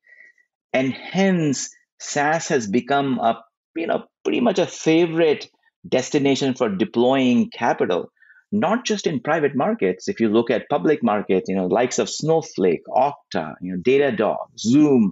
And 0.71 0.93
hence 0.93 1.69
SaaS 1.99 2.47
has 2.47 2.67
become 2.67 3.19
a 3.19 3.43
you 3.75 3.87
know 3.87 4.05
pretty 4.23 4.39
much 4.39 4.59
a 4.59 4.67
favorite 4.67 5.49
destination 5.87 6.53
for 6.53 6.69
deploying 6.69 7.49
capital 7.49 8.11
not 8.53 8.85
just 8.85 9.07
in 9.07 9.19
private 9.19 9.55
markets 9.55 10.07
if 10.07 10.19
you 10.21 10.29
look 10.29 10.51
at 10.51 10.69
public 10.69 11.03
markets 11.03 11.49
you 11.49 11.55
know 11.55 11.67
likes 11.67 11.99
of 11.99 12.09
snowflake 12.09 12.83
okta 13.05 13.45
you 13.61 13.73
know 13.73 13.81
datadog 13.89 14.47
zoom 14.57 15.11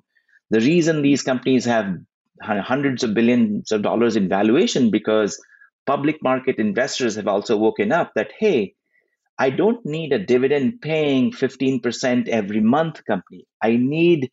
The 0.51 0.59
reason 0.59 1.01
these 1.01 1.23
companies 1.23 1.65
have 1.65 1.95
hundreds 2.43 3.03
of 3.03 3.13
billions 3.13 3.71
of 3.71 3.83
dollars 3.83 4.17
in 4.17 4.27
valuation 4.27 4.91
because 4.91 5.41
public 5.85 6.17
market 6.21 6.57
investors 6.57 7.15
have 7.15 7.27
also 7.27 7.55
woken 7.57 7.93
up 7.93 8.11
that, 8.15 8.31
hey, 8.37 8.73
I 9.39 9.49
don't 9.49 9.85
need 9.85 10.11
a 10.11 10.19
dividend 10.19 10.81
paying 10.81 11.31
15% 11.31 12.27
every 12.27 12.59
month 12.59 13.05
company. 13.05 13.45
I 13.63 13.77
need 13.77 14.29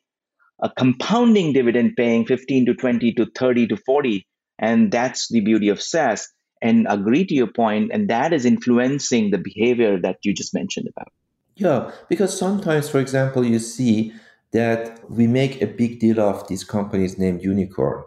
a 0.60 0.70
compounding 0.70 1.52
dividend 1.52 1.94
paying 1.96 2.26
15 2.26 2.66
to 2.66 2.74
20 2.74 3.12
to 3.12 3.26
30 3.26 3.68
to 3.68 3.76
40. 3.76 4.26
And 4.58 4.90
that's 4.90 5.28
the 5.28 5.40
beauty 5.40 5.68
of 5.68 5.80
SaaS. 5.80 6.32
And 6.60 6.86
agree 6.88 7.24
to 7.26 7.34
your 7.34 7.46
point, 7.46 7.90
and 7.92 8.08
that 8.10 8.32
is 8.32 8.44
influencing 8.44 9.30
the 9.30 9.38
behavior 9.38 10.00
that 10.00 10.18
you 10.22 10.34
just 10.34 10.54
mentioned 10.54 10.88
about. 10.88 11.12
Yeah, 11.54 11.90
because 12.08 12.36
sometimes, 12.36 12.88
for 12.88 12.98
example, 12.98 13.44
you 13.44 13.58
see 13.58 14.12
that 14.52 14.98
we 15.10 15.26
make 15.26 15.60
a 15.60 15.66
big 15.66 16.00
deal 16.00 16.20
of 16.20 16.46
these 16.48 16.64
companies 16.64 17.18
named 17.18 17.42
unicorn. 17.42 18.02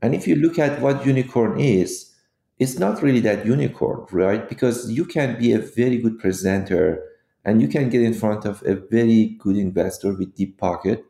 And 0.00 0.14
if 0.14 0.26
you 0.26 0.36
look 0.36 0.58
at 0.58 0.80
what 0.80 1.06
unicorn 1.06 1.58
is, 1.60 2.12
it's 2.58 2.78
not 2.78 3.02
really 3.02 3.20
that 3.20 3.44
unicorn, 3.44 4.06
right? 4.12 4.48
Because 4.48 4.90
you 4.90 5.04
can 5.04 5.38
be 5.38 5.52
a 5.52 5.58
very 5.58 5.98
good 5.98 6.18
presenter 6.18 7.02
and 7.44 7.60
you 7.60 7.68
can 7.68 7.88
get 7.88 8.02
in 8.02 8.14
front 8.14 8.44
of 8.44 8.62
a 8.64 8.76
very 8.76 9.36
good 9.38 9.56
investor 9.56 10.14
with 10.14 10.34
deep 10.36 10.58
pocket. 10.58 11.04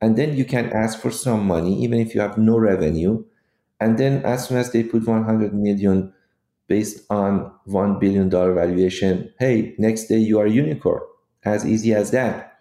And 0.00 0.16
then 0.16 0.36
you 0.36 0.44
can 0.44 0.72
ask 0.72 0.98
for 0.98 1.10
some 1.10 1.46
money, 1.46 1.80
even 1.82 2.00
if 2.00 2.14
you 2.14 2.20
have 2.20 2.36
no 2.36 2.58
revenue. 2.58 3.24
And 3.78 3.98
then 3.98 4.24
as 4.24 4.48
soon 4.48 4.58
as 4.58 4.72
they 4.72 4.82
put 4.82 5.06
100 5.06 5.54
million 5.54 6.12
based 6.68 7.04
on 7.10 7.52
$1 7.68 8.00
billion 8.00 8.30
valuation, 8.30 9.32
hey, 9.38 9.74
next 9.78 10.06
day 10.06 10.18
you 10.18 10.38
are 10.38 10.46
unicorn. 10.46 11.02
As 11.44 11.64
easy 11.64 11.94
as 11.94 12.10
that. 12.10 12.58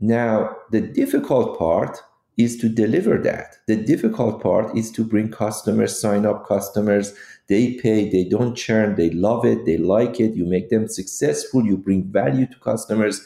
Now, 0.00 0.56
the 0.70 0.80
difficult 0.80 1.58
part 1.58 2.00
is 2.36 2.56
to 2.58 2.68
deliver 2.68 3.18
that. 3.18 3.56
The 3.68 3.76
difficult 3.76 4.42
part 4.42 4.76
is 4.76 4.90
to 4.92 5.04
bring 5.04 5.30
customers, 5.30 6.00
sign 6.00 6.26
up 6.26 6.46
customers. 6.46 7.14
They 7.46 7.74
pay, 7.74 8.10
they 8.10 8.24
don't 8.24 8.56
churn, 8.56 8.96
they 8.96 9.10
love 9.10 9.44
it, 9.44 9.64
they 9.66 9.76
like 9.76 10.18
it. 10.18 10.34
You 10.34 10.44
make 10.44 10.70
them 10.70 10.88
successful, 10.88 11.64
you 11.64 11.76
bring 11.76 12.04
value 12.10 12.46
to 12.46 12.58
customers. 12.58 13.24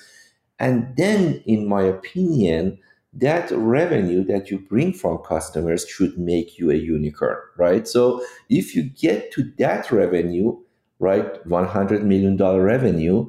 And 0.59 0.95
then, 0.97 1.43
in 1.47 1.67
my 1.69 1.83
opinion, 1.83 2.79
that 3.21 3.51
revenue 3.53 4.25
that 4.25 4.51
you 4.51 4.59
bring 4.59 4.93
from 4.93 5.19
customers 5.19 5.87
should 5.87 6.19
make 6.19 6.59
you 6.59 6.71
a 6.71 6.75
unicorn, 6.75 7.37
right? 7.57 7.87
So 7.87 8.25
if 8.49 8.75
you 8.75 8.85
get 8.85 9.33
to 9.33 9.53
that 9.59 9.91
revenue, 9.93 10.57
right, 10.99 11.45
$100 11.47 12.03
million 12.03 12.37
revenue, 12.37 13.29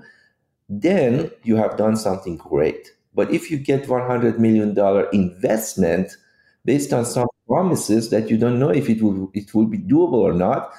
then 0.67 1.32
you 1.43 1.56
have 1.56 1.78
done 1.78 1.97
something 1.97 2.38
great 2.38 2.91
but 3.19 3.34
if 3.34 3.52
you 3.52 3.58
get 3.58 3.84
$100 3.86 4.38
million 4.39 4.73
investment 5.12 6.15
based 6.63 6.93
on 6.93 7.06
some 7.06 7.28
promises 7.47 8.10
that 8.12 8.30
you 8.30 8.38
don't 8.38 8.60
know 8.60 8.69
if 8.69 8.89
it 8.89 9.02
will, 9.02 9.30
it 9.34 9.54
will 9.54 9.65
be 9.65 9.80
doable 9.80 10.13
or 10.13 10.32
not. 10.32 10.71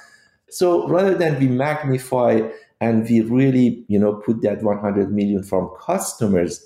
So 0.49 0.89
rather 0.89 1.15
than 1.15 1.39
we 1.39 1.49
magnify 1.49 2.41
and 2.81 3.07
we 3.09 3.21
really, 3.21 3.85
you 3.89 3.99
know, 3.99 4.15
put 4.15 4.41
that 4.41 4.63
100 4.63 5.13
million 5.13 5.43
from 5.43 5.71
customers, 5.81 6.65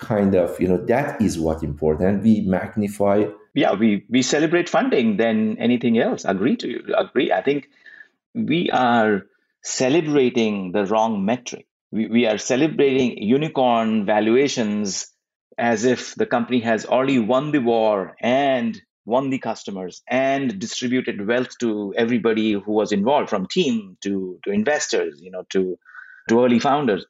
kind 0.00 0.34
of, 0.34 0.60
you 0.60 0.68
know, 0.68 0.84
that 0.86 1.20
is 1.20 1.38
what 1.38 1.62
important. 1.62 2.22
We 2.22 2.40
magnify. 2.42 3.26
Yeah, 3.54 3.74
we, 3.74 4.04
we 4.08 4.22
celebrate 4.22 4.68
funding 4.68 5.16
than 5.16 5.58
anything 5.58 5.98
else. 5.98 6.24
Agree 6.24 6.56
to 6.56 6.68
you. 6.68 6.94
Agree. 6.96 7.32
I 7.32 7.42
think 7.42 7.68
we 8.34 8.70
are 8.70 9.22
celebrating 9.62 10.72
the 10.72 10.86
wrong 10.86 11.24
metric 11.24 11.66
we, 11.92 12.06
we 12.06 12.26
are 12.26 12.38
celebrating 12.38 13.22
unicorn 13.22 14.06
valuations 14.06 15.08
as 15.58 15.84
if 15.84 16.14
the 16.14 16.26
company 16.26 16.60
has 16.60 16.86
already 16.86 17.18
won 17.18 17.52
the 17.52 17.60
war 17.60 18.16
and 18.20 18.80
won 19.04 19.30
the 19.30 19.38
customers 19.38 20.02
and 20.08 20.58
distributed 20.58 21.26
wealth 21.26 21.58
to 21.58 21.92
everybody 21.96 22.52
who 22.52 22.72
was 22.72 22.92
involved 22.92 23.28
from 23.28 23.46
team 23.46 23.96
to, 24.02 24.38
to 24.44 24.50
investors 24.50 25.20
you 25.20 25.30
know 25.30 25.42
to 25.50 25.78
to 26.28 26.44
early 26.44 26.58
founders 26.58 27.04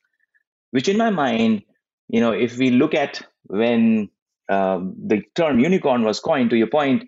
which 0.70 0.88
in 0.88 0.96
my 0.96 1.10
mind 1.10 1.62
you 2.10 2.20
know 2.20 2.32
if 2.32 2.56
we 2.56 2.70
look 2.70 2.94
at 2.94 3.22
when 3.44 4.08
um, 4.48 4.94
the 5.06 5.22
term 5.34 5.58
unicorn 5.58 6.02
was 6.02 6.20
coined 6.20 6.50
to 6.50 6.56
your 6.56 6.66
point 6.66 7.04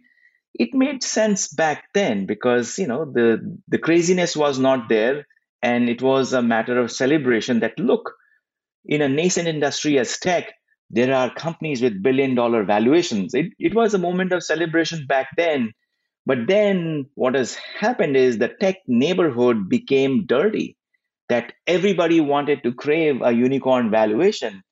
it 0.54 0.74
made 0.74 1.02
sense 1.02 1.48
back 1.48 1.84
then 1.94 2.26
because 2.26 2.78
you 2.78 2.86
know 2.86 3.04
the 3.04 3.58
the 3.68 3.78
craziness 3.78 4.36
was 4.36 4.58
not 4.58 4.88
there 4.88 5.26
and 5.62 5.88
it 5.88 6.02
was 6.02 6.32
a 6.32 6.42
matter 6.42 6.78
of 6.78 6.90
celebration 6.90 7.60
that 7.60 7.78
look, 7.78 8.14
in 8.84 9.00
a 9.00 9.08
nascent 9.08 9.46
industry 9.46 9.98
as 9.98 10.18
tech, 10.18 10.52
there 10.90 11.14
are 11.14 11.32
companies 11.32 11.80
with 11.80 12.02
billion 12.02 12.34
dollar 12.34 12.64
valuations. 12.64 13.32
It, 13.32 13.52
it 13.58 13.74
was 13.74 13.94
a 13.94 13.98
moment 13.98 14.32
of 14.32 14.42
celebration 14.42 15.06
back 15.06 15.28
then. 15.36 15.72
But 16.26 16.46
then 16.48 17.06
what 17.14 17.34
has 17.34 17.54
happened 17.54 18.16
is 18.16 18.38
the 18.38 18.48
tech 18.48 18.76
neighborhood 18.86 19.68
became 19.68 20.26
dirty, 20.26 20.76
that 21.28 21.52
everybody 21.66 22.20
wanted 22.20 22.62
to 22.64 22.74
crave 22.74 23.22
a 23.22 23.32
unicorn 23.32 23.90
valuation. 23.90 24.62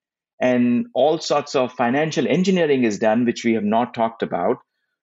And 0.40 0.86
all 0.94 1.18
sorts 1.18 1.54
of 1.54 1.72
financial 1.72 2.26
engineering 2.26 2.84
is 2.84 2.98
done, 2.98 3.24
which 3.26 3.44
we 3.44 3.54
have 3.54 3.64
not 3.64 3.94
talked 3.94 4.22
about, 4.22 4.58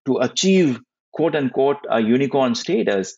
to 0.06 0.18
achieve 0.18 0.80
quote 1.14 1.36
unquote 1.36 1.78
a 1.90 2.00
unicorn 2.00 2.56
status. 2.56 3.18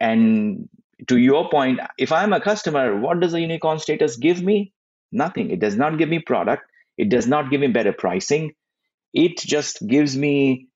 And 0.00 0.68
to 1.06 1.16
your 1.16 1.48
point, 1.48 1.80
if 1.98 2.12
I'm 2.12 2.32
a 2.32 2.40
customer, 2.40 2.98
what 2.98 3.20
does 3.20 3.34
a 3.34 3.40
unicorn 3.40 3.78
status 3.78 4.16
give 4.16 4.42
me? 4.42 4.72
Nothing. 5.10 5.50
It 5.50 5.60
does 5.60 5.76
not 5.76 5.98
give 5.98 6.08
me 6.08 6.18
product. 6.18 6.64
It 6.98 7.08
does 7.08 7.26
not 7.26 7.50
give 7.50 7.60
me 7.60 7.68
better 7.68 7.92
pricing. 7.92 8.52
It 9.14 9.38
just 9.38 9.86
gives 9.86 10.16
me 10.16 10.68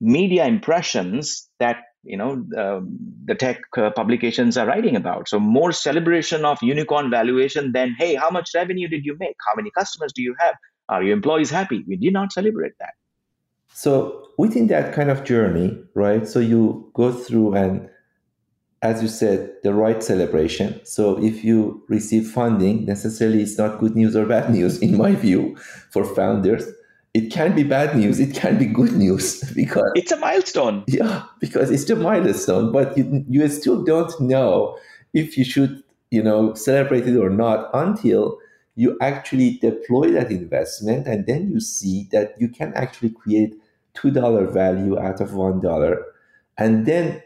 media 0.00 0.46
impressions 0.46 1.48
that 1.58 1.78
you 2.02 2.16
know 2.16 2.44
uh, 2.56 2.80
the 3.24 3.34
tech 3.34 3.60
uh, 3.76 3.90
publications 3.90 4.56
are 4.56 4.66
writing 4.66 4.96
about. 4.96 5.28
So 5.28 5.38
more 5.38 5.72
celebration 5.72 6.44
of 6.44 6.62
unicorn 6.62 7.10
valuation 7.10 7.72
than 7.72 7.94
hey, 7.98 8.14
how 8.14 8.30
much 8.30 8.50
revenue 8.54 8.88
did 8.88 9.04
you 9.04 9.16
make? 9.18 9.36
How 9.46 9.54
many 9.56 9.70
customers 9.76 10.12
do 10.12 10.22
you 10.22 10.34
have? 10.38 10.54
Are 10.88 11.02
your 11.02 11.12
employees 11.12 11.50
happy? 11.50 11.84
We 11.86 11.96
did 11.96 12.12
not 12.12 12.32
celebrate 12.32 12.72
that. 12.80 12.94
So 13.72 14.28
within 14.38 14.66
that 14.68 14.92
kind 14.94 15.10
of 15.10 15.24
journey, 15.24 15.78
right? 15.94 16.26
So 16.26 16.40
you 16.40 16.90
go 16.94 17.12
through 17.12 17.54
and 17.54 17.88
as 18.82 19.02
you 19.02 19.08
said, 19.08 19.52
the 19.62 19.74
right 19.74 20.02
celebration. 20.02 20.80
So 20.84 21.22
if 21.22 21.44
you 21.44 21.84
receive 21.88 22.26
funding, 22.26 22.86
necessarily 22.86 23.42
it's 23.42 23.58
not 23.58 23.78
good 23.78 23.94
news 23.94 24.16
or 24.16 24.24
bad 24.24 24.50
news, 24.56 24.78
in 24.78 24.96
my 24.96 25.14
view, 25.14 25.56
for 25.90 26.04
founders. 26.04 26.64
It 27.12 27.32
can 27.32 27.54
be 27.56 27.64
bad 27.64 27.96
news, 27.96 28.20
it 28.20 28.34
can 28.34 28.58
be 28.58 28.66
good 28.66 28.92
news 28.92 29.40
because 29.54 29.90
it's 29.94 30.12
a 30.12 30.16
milestone. 30.16 30.84
Yeah, 30.86 31.24
because 31.40 31.70
it's 31.70 31.88
a 31.90 31.96
milestone, 31.96 32.72
but 32.72 32.96
you, 32.96 33.24
you 33.28 33.48
still 33.48 33.82
don't 33.82 34.18
know 34.20 34.78
if 35.12 35.36
you 35.36 35.44
should, 35.44 35.82
you 36.10 36.22
know, 36.22 36.54
celebrate 36.54 37.06
it 37.06 37.16
or 37.16 37.30
not 37.30 37.70
until 37.74 38.38
you 38.76 38.96
actually 39.00 39.58
deploy 39.58 40.12
that 40.12 40.30
investment 40.30 41.06
and 41.06 41.26
then 41.26 41.50
you 41.50 41.60
see 41.60 42.08
that 42.12 42.34
you 42.38 42.48
can 42.48 42.72
actually 42.74 43.10
create 43.10 43.54
$2 43.94 44.52
value 44.52 44.98
out 44.98 45.20
of 45.20 45.30
$1. 45.30 46.02
And 46.56 46.86
then 46.86 47.22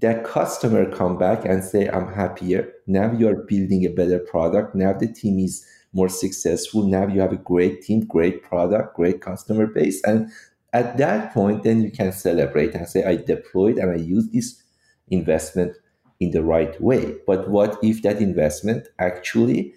that 0.00 0.24
customer 0.24 0.90
come 0.90 1.18
back 1.18 1.44
and 1.44 1.62
say 1.62 1.88
i'm 1.88 2.12
happier 2.12 2.72
now 2.86 3.12
you're 3.12 3.42
building 3.44 3.84
a 3.84 3.90
better 3.90 4.18
product 4.18 4.74
now 4.74 4.92
the 4.92 5.06
team 5.06 5.38
is 5.38 5.66
more 5.92 6.08
successful. 6.08 6.86
Now 6.86 7.06
you 7.06 7.20
have 7.20 7.32
a 7.32 7.36
great 7.36 7.82
team 7.82 8.00
great 8.00 8.42
product 8.42 8.96
great 8.96 9.20
customer 9.20 9.66
base 9.66 10.02
and 10.04 10.30
at 10.72 10.96
that 10.96 11.32
point 11.34 11.62
then 11.62 11.82
you 11.82 11.90
can 11.90 12.12
celebrate 12.12 12.74
and 12.74 12.88
say 12.88 13.04
i 13.04 13.14
deployed 13.16 13.76
and 13.76 13.90
i 13.90 13.96
used 13.96 14.32
this 14.32 14.62
investment 15.10 15.76
in 16.22 16.30
the 16.30 16.42
right 16.42 16.80
way. 16.80 17.16
But 17.26 17.50
what 17.50 17.78
if 17.82 18.02
that 18.02 18.22
investment 18.22 18.88
actually 18.98 19.74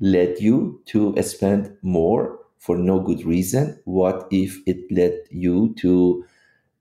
led 0.00 0.40
you 0.40 0.82
to 0.86 1.14
spend 1.22 1.76
more 1.82 2.38
for 2.58 2.76
no 2.76 2.98
good 3.00 3.24
reason? 3.24 3.80
What 3.84 4.26
if 4.30 4.58
it 4.66 4.90
led 4.90 5.18
you 5.30 5.74
to 5.78 6.24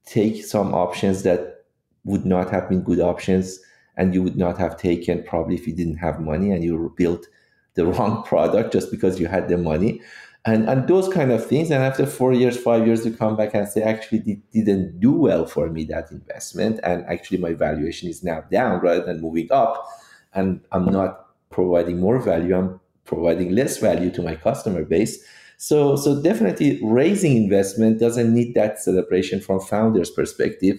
take 0.06 0.44
some 0.44 0.74
options 0.74 1.24
that 1.24 1.66
would 2.04 2.26
not 2.26 2.50
have 2.50 2.68
been 2.68 2.82
good 2.82 3.00
options 3.00 3.60
and 3.96 4.14
you 4.14 4.24
would 4.24 4.36
not 4.36 4.58
have 4.58 4.78
taken 4.78 5.24
probably 5.24 5.56
if 5.56 5.68
you 5.68 5.76
didn't 5.76 5.98
have 5.98 6.20
money 6.20 6.52
and 6.52 6.64
you 6.64 6.94
built 6.98 7.28
the 7.76 7.86
wrong 7.86 8.24
product 8.24 8.72
just 8.72 8.92
because 8.92 9.20
you 9.20 9.28
had 9.28 9.50
the 9.50 9.58
money. 9.58 10.02
And 10.46 10.70
and 10.70 10.88
those 10.88 11.08
kind 11.08 11.32
of 11.32 11.46
things. 11.46 11.72
And 11.72 11.82
after 11.84 12.06
four 12.06 12.34
years 12.34 12.58
five 12.58 12.86
years 12.86 13.06
you 13.06 13.16
come 13.16 13.36
back 13.38 13.54
and 13.54 13.68
say 13.68 13.82
actually 13.82 14.20
it 14.28 14.52
didn't 14.52 15.00
do 15.00 15.12
well 15.12 15.46
for 15.46 15.70
me 15.70 15.86
that 15.86 16.12
investment. 16.12 16.80
And 16.84 17.06
actually 17.06 17.38
my 17.38 17.54
valuation 17.54 18.10
is 18.10 18.24
now 18.24 18.42
down 18.52 18.82
rather 18.82 19.06
than 19.06 19.22
moving 19.22 19.48
up. 19.52 19.88
And 20.34 20.62
i'm 20.72 20.86
not 20.86 21.28
providing 21.50 22.00
more 22.00 22.20
value. 22.20 22.56
I'm 22.58 22.80
providing 23.06 23.52
less 23.52 23.78
value 23.78 24.12
to 24.12 24.22
my 24.22 24.36
customer 24.36 24.84
base. 24.84 25.24
So 25.58 25.96
so 25.96 26.22
definitely 26.22 26.80
raising 26.84 27.38
investment 27.38 28.00
doesn't 28.00 28.34
need 28.34 28.54
that 28.56 28.80
celebration 28.80 29.40
from 29.40 29.62
founders 29.62 30.10
perspective. 30.10 30.78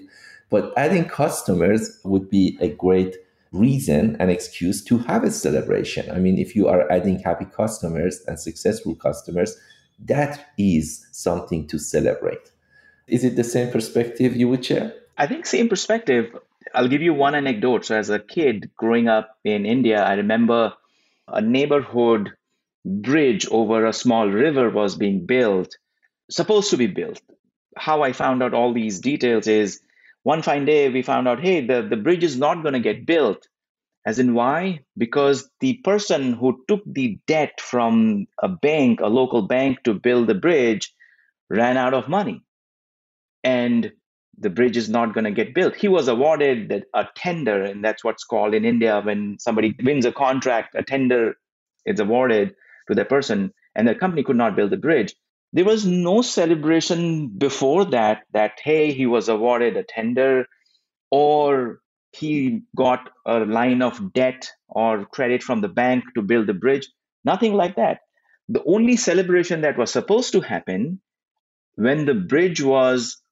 But 0.51 0.75
adding 0.77 1.07
customers 1.07 1.99
would 2.05 2.29
be 2.29 2.59
a 2.61 2.69
great 2.69 3.17
reason 3.55 4.17
and 4.19 4.31
excuse 4.31 4.83
to 4.85 4.99
have 4.99 5.25
a 5.25 5.31
celebration. 5.31 6.11
I 6.11 6.19
mean, 6.19 6.39
if 6.39 6.57
you 6.57 6.69
are 6.69 6.91
adding 6.91 7.21
happy 7.21 7.47
customers 7.47 8.23
and 8.27 8.39
successful 8.39 8.95
customers, 8.97 9.57
that 9.99 10.47
is 10.59 11.07
something 11.13 11.67
to 11.69 11.79
celebrate. 11.79 12.51
Is 13.07 13.25
it 13.25 13.37
the 13.37 13.45
same 13.45 13.71
perspective 13.71 14.35
you 14.37 14.49
would 14.49 14.65
share? 14.65 14.93
I 15.17 15.27
think 15.27 15.47
same 15.47 15.69
perspective. 15.69 16.37
I'll 16.75 16.89
give 16.89 17.03
you 17.03 17.15
one 17.15 17.35
anecdote. 17.35 17.85
So 17.85 17.97
as 17.97 18.11
a 18.11 18.19
kid 18.19 18.71
growing 18.77 19.09
up 19.09 19.39
in 19.45 19.67
India, 19.67 20.03
I 20.03 20.15
remember 20.15 20.75
a 21.29 21.41
neighborhood 21.41 22.33
bridge 22.85 23.47
over 23.51 23.87
a 23.87 23.93
small 23.93 24.29
river 24.29 24.71
was 24.71 24.97
being 24.97 25.27
built, 25.27 25.77
supposed 26.31 26.71
to 26.71 26.77
be 26.77 26.87
built. 26.87 27.21
How 27.77 28.03
I 28.03 28.13
found 28.13 28.43
out 28.43 28.55
all 28.55 28.73
these 28.73 29.01
details 29.01 29.47
is 29.47 29.81
one 30.25 30.43
fine 30.43 30.65
day 30.65 30.89
we 30.89 31.03
found 31.03 31.29
out, 31.29 31.41
hey, 31.41 31.65
the, 31.65 31.87
the 31.89 31.97
bridge 31.97 32.25
is 32.25 32.37
not 32.37 32.63
going 32.63 32.75
to 32.75 32.81
get 32.81 33.07
built. 33.07 33.47
As 34.07 34.19
in 34.19 34.35
why? 34.35 34.81
Because 34.99 35.49
the 35.61 35.75
person 35.85 36.33
who 36.33 36.63
took 36.69 36.83
the 36.87 37.19
debt 37.27 37.61
from 37.61 38.27
a 38.43 38.49
bank, 38.49 39.01
a 39.01 39.07
local 39.07 39.43
bank 39.43 39.83
to 39.85 39.95
build 39.95 40.27
the 40.27 40.35
bridge, 40.35 40.93
ran 41.49 41.77
out 41.77 41.95
of 41.95 42.09
money. 42.09 42.43
And 43.43 43.93
the 44.39 44.51
bridge 44.51 44.77
is 44.77 44.89
not 44.89 45.15
going 45.15 45.25
to 45.25 45.31
get 45.31 45.55
built. 45.55 45.75
He 45.75 45.89
was 45.89 46.09
awarded 46.09 46.85
a 46.95 47.07
tender, 47.15 47.63
and 47.63 47.85
that's 47.85 48.03
what's 48.03 48.25
called 48.25 48.55
in 48.55 48.65
India 48.65 49.01
when 49.03 49.39
somebody 49.39 49.75
wins 49.83 50.05
a 50.05 50.13
contract, 50.13 50.75
a 50.75 50.83
tender 50.83 51.37
is 51.87 52.01
awarded 52.01 52.55
to 52.89 52.95
that 52.95 53.09
person, 53.09 53.53
and 53.75 53.87
the 53.87 53.95
company 53.95 54.23
could 54.23 54.37
not 54.37 54.57
build 54.57 54.71
the 54.71 54.77
bridge. 54.77 55.15
There 55.55 55.65
was 55.65 55.87
no 55.87 56.21
celebration 56.21 57.29
before 57.29 57.85
that, 57.87 58.25
that, 58.33 58.59
hey, 58.63 58.93
he 58.93 59.07
was 59.07 59.29
awarded 59.29 59.77
a 59.77 59.85
tender 59.85 60.47
or 61.13 61.79
he 62.11 62.63
got 62.77 63.09
a 63.25 63.41
line 63.41 63.81
of 63.81 64.13
debt 64.13 64.51
or 64.69 65.05
credit 65.07 65.45
from 65.45 65.61
the 65.61 65.69
bank 65.69 66.03
to 66.17 66.23
build 66.23 66.49
the 66.49 66.55
bridge. 66.55 66.89
Nothing 67.25 67.55
like 67.55 67.77
that. 67.77 68.01
The 68.49 68.65
only 68.65 68.97
celebration 68.97 69.61
that 69.61 69.79
was 69.79 69.93
supposed 69.93 70.33
to 70.33 70.41
happen 70.41 71.01
when 71.77 72.05
the 72.05 72.15
bridge 72.15 72.61
was 72.61 73.23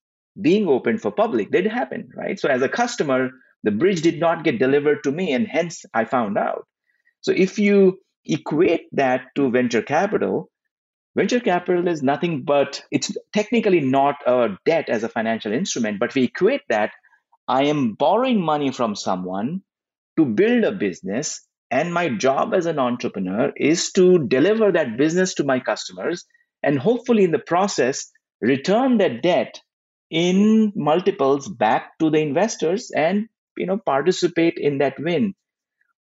being 0.41 0.69
opened 0.69 1.03
for 1.03 1.11
public 1.11 1.51
did 1.51 1.67
happen, 1.67 2.09
right? 2.17 2.39
So 2.39 2.49
as 2.49 2.63
a 2.63 2.69
customer, 2.69 3.31
the 3.65 3.73
bridge 3.73 4.01
did 4.01 4.21
not 4.21 4.45
get 4.45 4.61
delivered 4.61 5.03
to 5.03 5.11
me, 5.11 5.33
and 5.33 5.49
hence 5.49 5.85
I 5.93 6.05
found 6.05 6.39
out. 6.39 6.69
So 7.21 7.33
if 7.33 7.59
you 7.59 7.99
equate 8.25 8.87
that 8.93 9.23
to 9.35 9.51
venture 9.51 9.83
capital, 9.83 10.52
venture 11.17 11.41
capital 11.41 11.89
is 11.89 12.03
nothing 12.03 12.43
but 12.43 12.83
it's 12.91 13.17
technically 13.33 13.81
not 13.81 14.17
a 14.27 14.57
debt 14.65 14.89
as 14.89 15.05
a 15.05 15.09
financial 15.09 15.53
instrument, 15.53 15.99
but 15.99 16.15
we 16.15 16.25
equate 16.25 16.63
that 16.69 16.93
I 17.49 17.65
am 17.65 17.95
borrowing 17.95 18.41
money 18.41 18.71
from 18.73 18.95
someone 18.95 19.63
to 20.17 20.25
build 20.25 20.65
a 20.65 20.73
business, 20.73 21.47
and 21.71 21.93
my 21.93 22.09
job 22.11 22.55
as 22.55 22.67
an 22.67 22.79
entrepreneur 22.79 23.53
is 23.57 23.93
to 23.93 24.27
deliver 24.27 24.71
that 24.73 24.97
business 24.97 25.35
to 25.35 25.45
my 25.45 25.59
customers 25.59 26.25
and 26.63 26.79
hopefully 26.79 27.25
in 27.25 27.31
the 27.31 27.39
process 27.39 28.11
return 28.41 28.99
that 28.99 29.23
debt 29.23 29.61
in 30.11 30.73
multiples 30.77 31.49
back 31.49 31.99
to 31.99 32.11
the 32.11 32.19
investors 32.19 32.91
and 32.95 33.29
you 33.57 33.67
know 33.67 33.79
participate 33.79 34.55
in 34.59 34.79
that 34.79 34.99
win. 34.99 35.35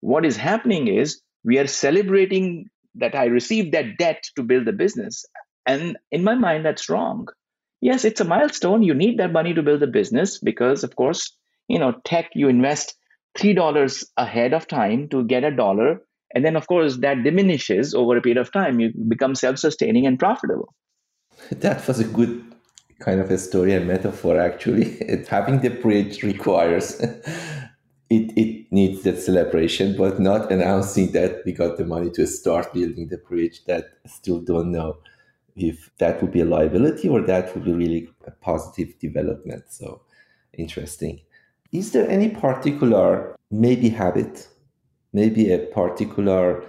What 0.02 0.26
is 0.26 0.38
happening 0.38 0.88
is 0.88 1.22
we 1.44 1.60
are 1.60 1.68
celebrating 1.68 2.70
that 3.00 3.16
I 3.16 3.26
received 3.26 3.74
that 3.74 3.98
debt 3.98 4.24
to 4.36 4.44
build 4.44 4.66
the 4.66 4.74
business. 4.74 5.26
And 5.66 5.98
in 6.12 6.24
my 6.24 6.36
mind, 6.36 6.66
that's 6.66 6.90
wrong. 6.90 7.28
Yes, 7.82 8.04
it's 8.04 8.22
a 8.22 8.26
milestone. 8.26 8.84
You 8.84 8.94
need 8.94 9.20
that 9.20 9.32
money 9.32 9.54
to 9.54 9.64
build 9.64 9.84
a 9.84 9.88
business 9.88 10.40
because, 10.40 10.84
of 10.84 10.96
course, 10.96 11.36
you 11.68 11.80
know, 11.80 11.94
tech, 12.04 12.32
you 12.34 12.50
invest 12.50 12.96
$3 13.38 14.06
ahead 14.18 14.54
of 14.54 14.68
time 14.68 15.08
to 15.10 15.24
get 15.24 15.44
a 15.44 15.56
dollar. 15.56 16.02
And 16.34 16.44
then, 16.44 16.56
of 16.56 16.68
course, 16.68 16.98
that 16.98 17.24
diminishes 17.24 17.94
over 17.94 18.18
a 18.18 18.22
period 18.22 18.38
of 18.38 18.52
time. 18.52 18.80
You 18.80 18.92
become 19.08 19.36
self 19.36 19.60
sustaining 19.60 20.06
and 20.06 20.20
profitable. 20.20 20.74
That 21.52 21.88
was 21.88 22.00
a 22.00 22.04
good 22.04 22.44
kind 23.00 23.22
of 23.22 23.32
a 23.32 23.38
story 23.38 23.74
and 23.74 23.88
metaphor, 23.88 24.40
actually. 24.40 24.98
Having 25.30 25.62
the 25.62 25.70
bridge 25.70 26.22
requires 26.22 27.02
it, 28.10 28.36
it 28.38 28.72
needs 28.72 29.04
that 29.04 29.20
celebration, 29.20 29.96
but 29.96 30.20
not 30.20 30.52
announcing 30.52 31.12
that 31.12 31.42
we 31.46 31.52
got 31.52 31.78
the 31.78 31.86
money 31.86 32.10
to 32.12 32.26
start 32.26 32.74
building 32.74 33.08
the 33.08 33.18
bridge. 33.18 33.64
That 33.66 33.86
still 34.08 34.40
don't 34.40 34.72
know 34.72 34.98
if 35.56 35.92
that 36.00 36.22
would 36.22 36.32
be 36.32 36.42
a 36.42 36.46
liability 36.46 37.08
or 37.08 37.22
that 37.22 37.54
would 37.54 37.66
be 37.66 37.74
really 37.74 38.10
a 38.26 38.32
positive 38.32 38.98
development. 39.00 39.66
So 39.70 40.02
interesting. 40.54 41.22
Is 41.72 41.92
there 41.92 42.10
any 42.10 42.30
particular 42.30 43.38
maybe 43.52 43.90
habit, 43.90 44.48
maybe 45.14 45.52
a 45.52 45.60
particular 45.60 46.64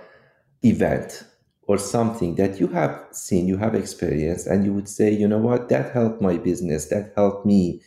event 0.63 1.25
or 1.63 1.79
something 1.79 2.35
that 2.35 2.61
you 2.61 2.67
have 2.67 3.07
seen, 3.13 3.47
you 3.47 3.57
have 3.57 3.75
experienced, 3.75 4.47
and 4.47 4.65
you 4.65 4.73
would 4.73 4.89
say, 4.89 5.11
you 5.11 5.27
know 5.27 5.39
what, 5.39 5.69
that 5.69 5.93
helped 5.93 6.21
my 6.21 6.37
business, 6.37 6.87
that 6.87 7.13
helped 7.17 7.47
me 7.47 7.81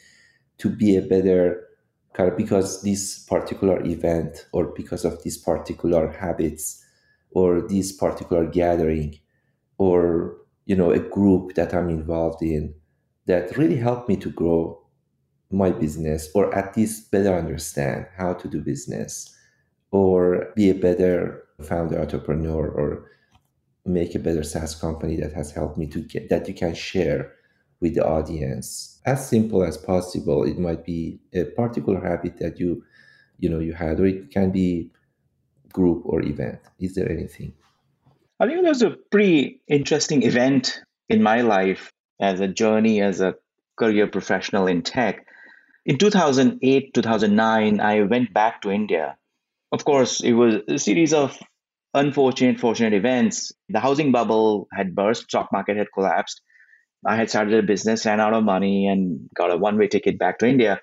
to 0.58 0.70
be 0.70 0.96
a 0.96 1.02
better 1.02 1.68
because 2.36 2.82
this 2.84 3.20
particular 3.20 3.84
event 3.86 4.48
or 4.52 4.66
because 4.66 5.06
of 5.06 5.24
these 5.24 5.38
particular 5.38 6.12
habits 6.12 6.84
or 7.32 7.62
this 7.62 7.92
particular 7.92 8.46
gathering 8.46 9.18
or 9.78 10.38
you 10.66 10.76
know 10.76 10.92
a 10.92 11.00
group 11.00 11.56
that 11.56 11.74
i'm 11.74 11.90
involved 11.90 12.42
in 12.42 12.74
that 13.26 13.58
really 13.58 13.78
helped 13.78 14.08
me 14.08 14.16
to 14.16 14.30
grow 14.30 14.80
my 15.52 15.72
business 15.72 16.30
or 16.34 16.54
at 16.54 16.76
least 16.78 17.12
better 17.12 17.34
understand 17.34 18.06
how 18.16 18.34
to 18.34 18.48
do 18.48 18.62
business 18.62 19.36
or 19.92 20.52
be 20.56 20.70
a 20.70 20.76
better 20.76 21.44
founder 21.62 22.00
entrepreneur 22.00 22.68
or 22.68 23.10
make 23.86 24.16
a 24.16 24.20
better 24.20 24.44
SaaS 24.44 24.76
company 24.76 25.18
that 25.18 25.34
has 25.34 25.52
helped 25.52 25.78
me 25.78 25.88
to 25.88 26.00
get 26.00 26.30
that 26.30 26.48
you 26.48 26.54
can 26.54 26.74
share 26.74 27.34
with 27.80 27.96
the 27.96 28.06
audience. 28.06 29.02
As 29.06 29.28
simple 29.28 29.64
as 29.64 29.78
possible. 29.78 30.44
It 30.44 30.58
might 30.58 30.86
be 30.86 31.20
a 31.34 31.44
particular 31.46 32.00
habit 32.00 32.38
that 32.40 32.60
you 32.60 32.84
you 33.40 33.50
know 33.50 33.60
you 33.60 33.74
had 33.74 34.00
or 34.00 34.06
it 34.06 34.32
can 34.32 34.52
be 34.52 34.92
group 35.74 36.04
or 36.06 36.22
event. 36.22 36.60
Is 36.80 36.96
there 36.96 37.12
anything? 37.12 37.54
I 38.40 38.46
think 38.46 38.62
there 38.62 38.70
was 38.70 38.82
a 38.82 38.98
pretty 39.12 39.62
interesting 39.68 40.24
event 40.24 40.82
in 41.10 41.22
my 41.22 41.42
life 41.42 41.92
as 42.20 42.40
a 42.40 42.48
journey 42.48 43.02
as 43.02 43.20
a 43.22 43.36
career 43.78 44.08
professional 44.08 44.68
in 44.68 44.82
tech. 44.82 45.26
In 45.86 45.98
2008 45.98 46.94
2009 46.94 47.80
i 47.82 48.02
went 48.04 48.34
back 48.34 48.62
to 48.62 48.72
india. 48.72 49.18
Of 49.72 49.84
course 49.84 50.22
it 50.22 50.34
was 50.34 50.56
a 50.70 50.78
series 50.78 51.14
of 51.14 51.38
unfortunate 51.94 52.60
fortunate 52.60 52.94
events. 52.94 53.52
The 53.70 53.80
housing 53.80 54.12
bubble 54.12 54.68
had 54.74 54.96
burst 54.96 55.24
stock 55.24 55.52
market 55.52 55.78
had 55.78 55.88
collapsed 55.94 56.42
I 57.06 57.16
had 57.16 57.30
started 57.30 57.54
a 57.54 57.68
business, 57.68 58.06
ran 58.06 58.20
out 58.20 58.34
of 58.34 58.44
money, 58.44 58.88
and 58.88 59.30
got 59.36 59.52
a 59.52 59.58
one 59.58 59.78
way 59.78 59.88
ticket 59.88 60.18
back 60.18 60.40
to 60.40 60.48
India. 60.48 60.80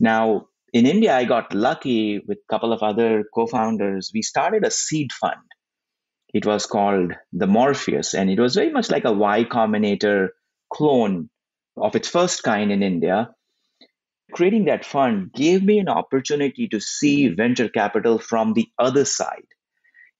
Now, 0.00 0.46
in 0.72 0.86
India, 0.86 1.16
I 1.16 1.24
got 1.24 1.54
lucky 1.54 2.20
with 2.26 2.38
a 2.38 2.52
couple 2.52 2.72
of 2.72 2.82
other 2.82 3.24
co 3.34 3.46
founders. 3.46 4.10
We 4.12 4.22
started 4.22 4.64
a 4.64 4.70
seed 4.70 5.12
fund. 5.12 5.40
It 6.32 6.44
was 6.44 6.66
called 6.66 7.12
the 7.32 7.46
Morpheus, 7.46 8.14
and 8.14 8.28
it 8.28 8.40
was 8.40 8.56
very 8.56 8.70
much 8.70 8.90
like 8.90 9.04
a 9.04 9.12
Y 9.12 9.44
Combinator 9.44 10.28
clone 10.72 11.30
of 11.76 11.94
its 11.94 12.08
first 12.08 12.42
kind 12.42 12.72
in 12.72 12.82
India. 12.82 13.30
Creating 14.32 14.64
that 14.64 14.84
fund 14.84 15.32
gave 15.32 15.62
me 15.62 15.78
an 15.78 15.88
opportunity 15.88 16.66
to 16.68 16.80
see 16.80 17.28
venture 17.28 17.68
capital 17.68 18.18
from 18.18 18.54
the 18.54 18.66
other 18.78 19.04
side 19.04 19.46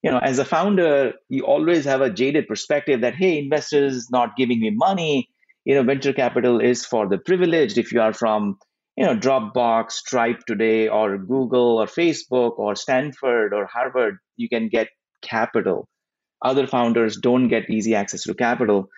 you 0.05 0.11
know 0.11 0.19
as 0.19 0.39
a 0.39 0.45
founder 0.45 1.15
you 1.31 1.45
always 1.45 1.87
have 1.87 2.03
a 2.03 2.11
jaded 2.11 2.47
perspective 2.47 3.01
that 3.01 3.15
hey 3.15 3.39
investors 3.39 4.11
not 4.11 4.37
giving 4.37 4.61
me 4.61 4.71
money. 4.71 5.29
You 5.65 5.75
know 5.75 5.83
venture 5.83 6.13
capital 6.13 6.61
is 6.61 6.85
for 6.85 7.09
the 7.09 7.19
privileged. 7.19 7.79
If 7.79 7.91
you 7.93 8.03
are 8.03 8.13
from 8.13 8.59
you 8.99 9.07
know 9.07 9.17
dropbox 9.17 9.93
stripe 9.93 10.45
today 10.47 10.89
or 10.89 11.17
google 11.19 11.79
or 11.79 11.87
facebook 11.87 12.59
or 12.59 12.77
stanford 12.77 13.55
or 13.55 13.65
harvard 13.67 14.19
you 14.37 14.49
can 14.49 14.69
get 14.69 14.89
capital. 15.23 15.89
Other 16.43 16.67
founders 16.67 17.17
don't 17.17 17.49
get 17.49 17.71
easy 17.71 17.95
access 17.95 18.25
to 18.25 18.35
capital. 18.35 18.89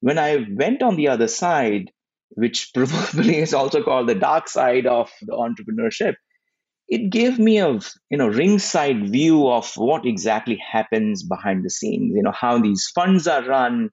When 0.00 0.18
i 0.18 0.46
went 0.62 0.82
on 0.82 0.96
the 0.96 1.08
other 1.08 1.28
side 1.28 1.90
which 2.44 2.70
probably 2.74 3.38
is 3.38 3.54
also 3.54 3.82
called 3.82 4.08
the 4.08 4.14
dark 4.14 4.48
side 4.48 4.86
of 4.86 5.10
the 5.22 5.32
entrepreneurship 5.32 6.14
it 6.88 7.10
gave 7.10 7.38
me 7.38 7.58
a 7.58 7.78
you 8.10 8.18
know 8.18 8.28
ringside 8.28 9.08
view 9.10 9.48
of 9.48 9.70
what 9.76 10.06
exactly 10.06 10.56
happens 10.56 11.22
behind 11.22 11.64
the 11.64 11.70
scenes 11.70 12.12
you 12.14 12.22
know 12.22 12.32
how 12.32 12.58
these 12.58 12.90
funds 12.94 13.26
are 13.26 13.44
run 13.44 13.90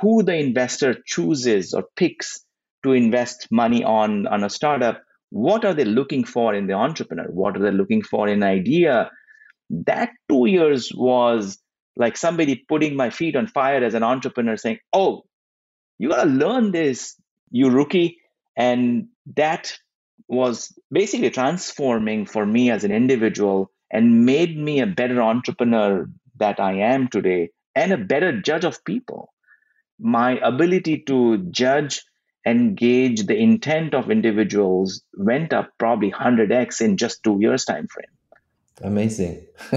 who 0.00 0.22
the 0.22 0.34
investor 0.34 0.96
chooses 1.06 1.72
or 1.72 1.84
picks 1.96 2.44
to 2.84 2.92
invest 2.92 3.48
money 3.50 3.82
on 3.82 4.26
on 4.26 4.44
a 4.44 4.50
startup 4.50 5.02
what 5.30 5.64
are 5.64 5.74
they 5.74 5.84
looking 5.84 6.24
for 6.24 6.54
in 6.54 6.66
the 6.66 6.74
entrepreneur 6.74 7.26
what 7.30 7.56
are 7.56 7.60
they 7.60 7.70
looking 7.70 8.02
for 8.02 8.28
in 8.28 8.42
idea. 8.42 9.10
That 9.70 10.10
2 10.30 10.46
years 10.46 10.90
was 10.94 11.58
like 11.96 12.16
somebody 12.16 12.64
putting 12.68 12.96
my 12.96 13.10
feet 13.10 13.36
on 13.36 13.46
fire 13.46 13.84
as 13.84 13.94
an 13.94 14.02
entrepreneur 14.02 14.56
saying 14.56 14.78
oh 14.92 15.24
you 15.98 16.08
got 16.08 16.24
to 16.24 16.30
learn 16.30 16.72
this 16.72 17.20
you 17.50 17.68
rookie 17.68 18.18
and 18.56 19.08
that 19.36 19.76
was 20.28 20.78
basically 20.92 21.30
transforming 21.30 22.26
for 22.26 22.44
me 22.44 22.70
as 22.70 22.84
an 22.84 22.92
individual 22.92 23.70
and 23.90 24.26
made 24.26 24.56
me 24.56 24.80
a 24.80 24.86
better 24.86 25.22
entrepreneur 25.22 26.08
that 26.36 26.60
I 26.60 26.74
am 26.74 27.08
today 27.08 27.50
and 27.74 27.92
a 27.92 27.98
better 27.98 28.40
judge 28.40 28.64
of 28.64 28.84
people. 28.84 29.32
My 29.98 30.38
ability 30.38 31.04
to 31.06 31.38
judge 31.50 32.04
engage 32.46 33.26
the 33.26 33.36
intent 33.36 33.94
of 33.94 34.10
individuals 34.10 35.02
went 35.16 35.52
up 35.52 35.70
probably 35.78 36.10
100x 36.12 36.80
in 36.80 36.96
just 36.96 37.22
two 37.22 37.38
years 37.40 37.64
time 37.64 37.88
frame 37.88 38.06
amazing. 38.82 39.46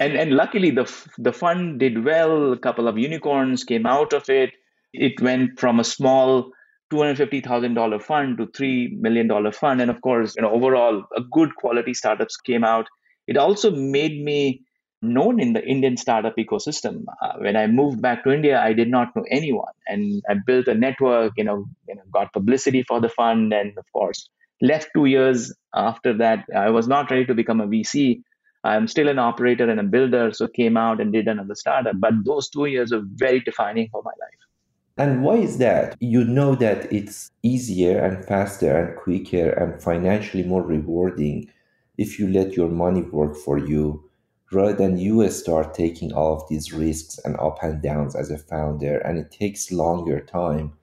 And 0.00 0.16
and 0.16 0.32
luckily 0.32 0.70
the 0.70 0.90
the 1.18 1.32
fund 1.32 1.78
did 1.78 2.04
well. 2.04 2.52
A 2.52 2.58
couple 2.58 2.88
of 2.88 2.98
unicorns 2.98 3.64
came 3.64 3.86
out 3.86 4.12
of 4.12 4.28
it. 4.28 4.50
It 4.92 5.20
went 5.20 5.60
from 5.60 5.78
a 5.78 5.84
small 5.84 6.52
$250,000 6.92 8.02
fund 8.02 8.38
to 8.38 8.46
$3 8.46 8.98
million 8.98 9.52
fund 9.52 9.80
and 9.80 9.90
of 9.90 10.00
course 10.00 10.34
you 10.36 10.42
know 10.42 10.50
overall 10.50 11.04
a 11.16 11.22
good 11.32 11.54
quality 11.56 11.94
startups 11.94 12.36
came 12.36 12.64
out 12.64 12.86
it 13.26 13.36
also 13.36 13.70
made 13.70 14.24
me 14.24 14.62
known 15.02 15.40
in 15.40 15.52
the 15.52 15.64
Indian 15.64 15.96
startup 15.96 16.36
ecosystem. 16.36 17.04
Uh, 17.22 17.32
when 17.38 17.56
I 17.56 17.66
moved 17.66 18.02
back 18.02 18.24
to 18.24 18.32
India, 18.32 18.60
I 18.60 18.72
did 18.72 18.88
not 18.88 19.14
know 19.16 19.24
anyone, 19.30 19.72
and 19.86 20.22
I 20.28 20.34
built 20.44 20.68
a 20.68 20.74
network. 20.74 21.32
You 21.36 21.44
know, 21.44 21.66
you 21.88 21.94
know, 21.94 22.02
got 22.12 22.32
publicity 22.32 22.82
for 22.82 23.00
the 23.00 23.08
fund, 23.08 23.52
and 23.52 23.76
of 23.78 23.86
course, 23.92 24.28
left 24.60 24.90
two 24.94 25.06
years 25.06 25.54
after 25.74 26.16
that. 26.18 26.44
I 26.54 26.70
was 26.70 26.88
not 26.88 27.10
ready 27.10 27.24
to 27.26 27.34
become 27.34 27.60
a 27.60 27.66
VC. 27.66 28.22
I'm 28.62 28.86
still 28.88 29.08
an 29.08 29.18
operator 29.18 29.70
and 29.70 29.80
a 29.80 29.84
builder, 29.84 30.32
so 30.32 30.46
came 30.46 30.76
out 30.76 31.00
and 31.00 31.12
did 31.12 31.28
another 31.28 31.54
startup. 31.54 31.94
But 31.98 32.12
those 32.24 32.50
two 32.50 32.66
years 32.66 32.92
were 32.92 33.02
very 33.04 33.40
defining 33.40 33.88
for 33.90 34.02
my 34.04 34.10
life. 34.10 34.39
And 35.00 35.22
why 35.24 35.36
is 35.36 35.56
that? 35.58 35.96
You 35.98 36.24
know 36.24 36.54
that 36.56 36.92
it's 36.92 37.30
easier 37.42 37.98
and 38.04 38.22
faster 38.24 38.76
and 38.76 38.96
quicker 38.98 39.48
and 39.50 39.82
financially 39.82 40.42
more 40.44 40.62
rewarding 40.62 41.50
if 41.96 42.18
you 42.18 42.28
let 42.28 42.52
your 42.52 42.68
money 42.68 43.02
work 43.02 43.34
for 43.34 43.56
you 43.56 44.04
rather 44.52 44.74
than 44.74 44.98
you 44.98 45.26
start 45.30 45.72
taking 45.72 46.12
all 46.12 46.34
of 46.34 46.48
these 46.50 46.74
risks 46.74 47.18
and 47.24 47.34
up 47.40 47.62
and 47.62 47.82
downs 47.82 48.14
as 48.14 48.30
a 48.30 48.36
founder. 48.36 48.98
And 48.98 49.18
it 49.18 49.30
takes 49.30 49.72
longer 49.72 50.20
time 50.20 50.74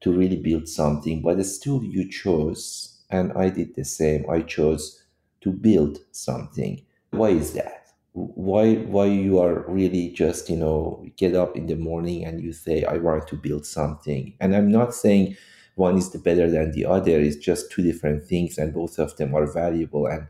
to 0.00 0.16
really 0.16 0.40
build 0.40 0.66
something 0.66 1.20
but 1.20 1.44
still 1.44 1.82
you 1.84 2.08
chose 2.08 3.02
and 3.10 3.32
i 3.34 3.50
did 3.50 3.74
the 3.74 3.84
same. 3.84 4.24
I 4.30 4.40
chose 4.40 5.02
to 5.42 5.52
build 5.52 5.98
something. 6.12 6.80
Why 7.10 7.30
is 7.30 7.52
that 7.52 7.87
why 8.12 8.74
why 8.74 9.04
you 9.04 9.38
are 9.38 9.64
really 9.68 10.10
just 10.10 10.48
you 10.50 10.56
know 10.56 11.04
get 11.16 11.34
up 11.34 11.56
in 11.56 11.66
the 11.66 11.76
morning 11.76 12.24
and 12.24 12.42
you 12.42 12.52
say 12.52 12.84
i 12.84 12.96
want 12.96 13.26
to 13.28 13.36
build 13.36 13.64
something 13.64 14.34
and 14.40 14.56
i'm 14.56 14.70
not 14.70 14.92
saying 14.94 15.36
one 15.76 15.96
is 15.96 16.10
the 16.10 16.18
better 16.18 16.50
than 16.50 16.72
the 16.72 16.84
other 16.84 17.20
it's 17.20 17.36
just 17.36 17.70
two 17.70 17.82
different 17.82 18.24
things 18.24 18.58
and 18.58 18.74
both 18.74 18.98
of 18.98 19.16
them 19.16 19.34
are 19.34 19.46
valuable 19.46 20.06
and 20.06 20.26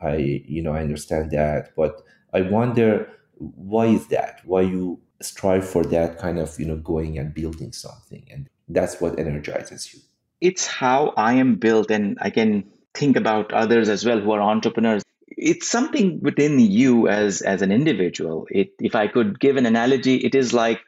i 0.00 0.42
you 0.46 0.62
know 0.62 0.72
i 0.72 0.80
understand 0.80 1.30
that 1.30 1.70
but 1.76 2.02
I 2.32 2.42
wonder 2.42 3.10
why 3.36 3.86
is 3.86 4.08
that? 4.08 4.40
Why 4.44 4.62
you 4.62 5.00
strive 5.22 5.68
for 5.68 5.84
that 5.84 6.18
kind 6.18 6.38
of, 6.38 6.58
you 6.58 6.66
know, 6.66 6.76
going 6.76 7.18
and 7.18 7.32
building 7.32 7.72
something. 7.72 8.26
And 8.30 8.48
that's 8.68 9.00
what 9.00 9.18
energizes 9.18 9.92
you. 9.92 10.00
It's 10.40 10.66
how 10.66 11.12
I 11.16 11.34
am 11.34 11.56
built 11.56 11.90
and 11.90 12.18
I 12.20 12.30
can 12.30 12.64
think 12.94 13.16
about 13.16 13.52
others 13.52 13.88
as 13.88 14.04
well 14.04 14.20
who 14.20 14.30
are 14.32 14.40
entrepreneurs. 14.40 15.02
It's 15.38 15.70
something 15.70 16.20
within 16.22 16.58
you 16.58 17.08
as 17.08 17.42
as 17.42 17.62
an 17.62 17.72
individual. 17.72 18.46
It 18.50 18.70
if 18.80 18.94
I 18.96 19.08
could 19.08 19.40
give 19.40 19.56
an 19.56 19.66
analogy, 19.66 20.16
it 20.16 20.34
is 20.34 20.52
like, 20.52 20.80